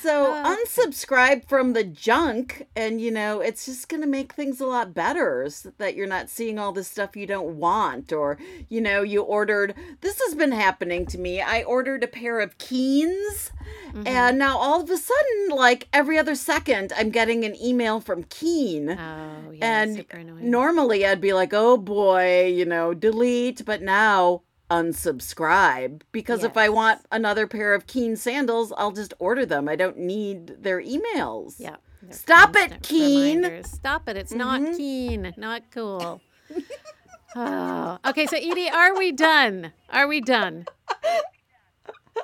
So 0.00 0.32
Uh, 0.32 0.54
unsubscribe 0.56 1.48
from 1.48 1.72
the 1.72 1.84
junk, 1.84 2.66
and 2.76 3.00
you 3.00 3.10
know, 3.10 3.40
it's 3.40 3.66
just 3.66 3.88
going 3.88 4.00
to 4.00 4.06
make 4.06 4.32
things 4.32 4.60
a 4.60 4.66
lot 4.66 4.94
better 4.94 5.48
so 5.50 5.72
that 5.78 5.96
you're 5.96 6.06
not 6.06 6.28
seeing 6.30 6.58
all 6.58 6.72
this 6.72 6.88
stuff 6.88 7.16
you 7.16 7.26
don't 7.26 7.56
want. 7.58 8.12
Or, 8.12 8.38
you 8.68 8.80
know, 8.80 9.02
you 9.02 9.22
ordered, 9.22 9.74
this 10.00 10.20
has 10.26 10.34
been 10.34 10.52
happening 10.52 11.04
to 11.06 11.18
me. 11.18 11.40
I 11.40 11.62
ordered 11.62 12.04
a 12.04 12.08
pair 12.08 12.40
of 12.40 12.58
Keens, 12.58 13.50
Mm-hmm. 13.88 14.06
and 14.06 14.38
now 14.38 14.56
all 14.56 14.80
of 14.82 14.90
a 14.90 14.96
sudden, 14.96 15.48
like 15.50 15.88
every 15.92 16.18
other 16.18 16.34
second, 16.34 16.92
I'm 16.96 17.10
getting 17.10 17.44
an 17.44 17.54
email 17.62 18.00
from 18.00 18.24
Keen. 18.24 18.90
Oh, 18.90 19.50
yeah, 19.52 19.82
and 19.82 20.04
normally 20.40 21.04
I'd 21.06 21.20
be 21.20 21.32
like, 21.32 21.52
oh 21.52 21.76
boy, 21.76 22.46
you 22.46 22.64
know, 22.64 22.94
delete, 22.94 23.64
but 23.64 23.82
now 23.82 24.42
unsubscribe 24.70 26.02
because 26.12 26.44
if 26.44 26.56
I 26.56 26.68
want 26.68 27.00
another 27.10 27.46
pair 27.46 27.74
of 27.74 27.86
Keen 27.86 28.16
sandals, 28.16 28.72
I'll 28.76 28.92
just 28.92 29.14
order 29.18 29.46
them. 29.46 29.68
I 29.68 29.76
don't 29.76 29.98
need 29.98 30.62
their 30.62 30.80
emails. 30.82 31.54
Yeah. 31.58 31.76
Stop 32.10 32.54
it, 32.56 32.82
Keen. 32.82 33.38
reminders. 33.42 33.70
Stop 33.70 34.08
it. 34.08 34.16
It's 34.16 34.32
not 34.32 34.60
Mhm. 34.60 34.76
keen. 34.76 35.34
Not 35.36 35.62
cool. 35.72 36.20
oh. 37.36 37.98
Okay, 38.06 38.26
so 38.26 38.36
Edie, 38.36 38.70
are 38.70 38.96
we 38.96 39.12
done? 39.12 39.72
Are 39.90 40.06
we 40.06 40.20
done? 40.20 40.66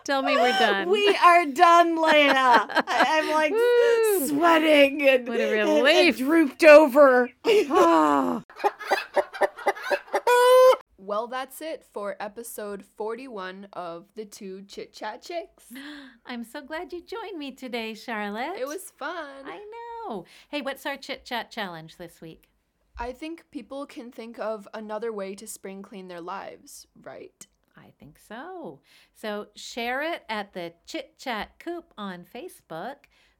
Tell 0.04 0.22
me 0.22 0.36
we're 0.36 0.58
done. 0.58 0.90
We 0.90 1.08
are 1.22 1.46
done, 1.46 1.96
Leia. 1.96 2.34
I- 2.36 2.82
I'm 2.86 3.30
like 3.40 3.52
Woo. 3.52 4.28
sweating 4.28 5.08
and, 5.08 5.28
What 5.28 5.40
a 5.40 5.60
and- 5.60 5.86
and 5.88 6.16
drooped 6.16 6.64
over. 6.64 7.30
Oh. 7.46 8.42
Well, 11.06 11.26
that's 11.26 11.60
it 11.60 11.84
for 11.92 12.16
episode 12.18 12.82
41 12.82 13.68
of 13.74 14.06
the 14.14 14.24
Two 14.24 14.62
Chit 14.62 14.94
Chat 14.94 15.20
Chicks. 15.20 15.70
I'm 16.26 16.44
so 16.44 16.62
glad 16.62 16.94
you 16.94 17.02
joined 17.02 17.38
me 17.38 17.52
today, 17.52 17.92
Charlotte. 17.92 18.58
It 18.58 18.66
was 18.66 18.90
fun. 18.96 19.44
I 19.44 19.62
know. 20.08 20.24
Hey, 20.48 20.62
what's 20.62 20.86
our 20.86 20.96
chit 20.96 21.26
chat 21.26 21.50
challenge 21.50 21.98
this 21.98 22.22
week? 22.22 22.48
I 22.96 23.12
think 23.12 23.44
people 23.50 23.84
can 23.84 24.10
think 24.10 24.38
of 24.38 24.66
another 24.72 25.12
way 25.12 25.34
to 25.34 25.46
spring 25.46 25.82
clean 25.82 26.08
their 26.08 26.22
lives, 26.22 26.86
right? 27.02 27.46
I 27.76 27.92
think 28.00 28.18
so. 28.18 28.80
So 29.14 29.48
share 29.54 30.00
it 30.00 30.22
at 30.30 30.54
the 30.54 30.72
Chit 30.86 31.18
Chat 31.18 31.58
Coop 31.58 31.92
on 31.98 32.24
Facebook. 32.24 32.96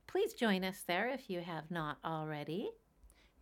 Please 0.07 0.35
join 0.35 0.65
us 0.65 0.85
there 0.87 1.09
if 1.09 1.31
you 1.31 1.41
have 1.41 1.71
not 1.71 1.97
already. 2.05 2.73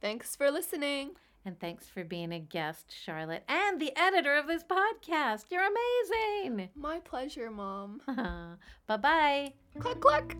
Thanks 0.00 0.36
for 0.36 0.48
listening. 0.52 1.16
And 1.44 1.58
thanks 1.58 1.88
for 1.88 2.04
being 2.04 2.32
a 2.32 2.38
guest, 2.38 2.94
Charlotte, 3.04 3.42
and 3.48 3.80
the 3.80 3.92
editor 3.96 4.34
of 4.36 4.46
this 4.46 4.62
podcast. 4.62 5.46
You're 5.50 5.66
amazing. 5.66 6.68
My 6.76 7.00
pleasure, 7.00 7.50
Mom. 7.50 8.00
bye 8.86 8.96
bye. 8.96 9.52
cluck, 9.80 10.00
cluck. 10.00 10.36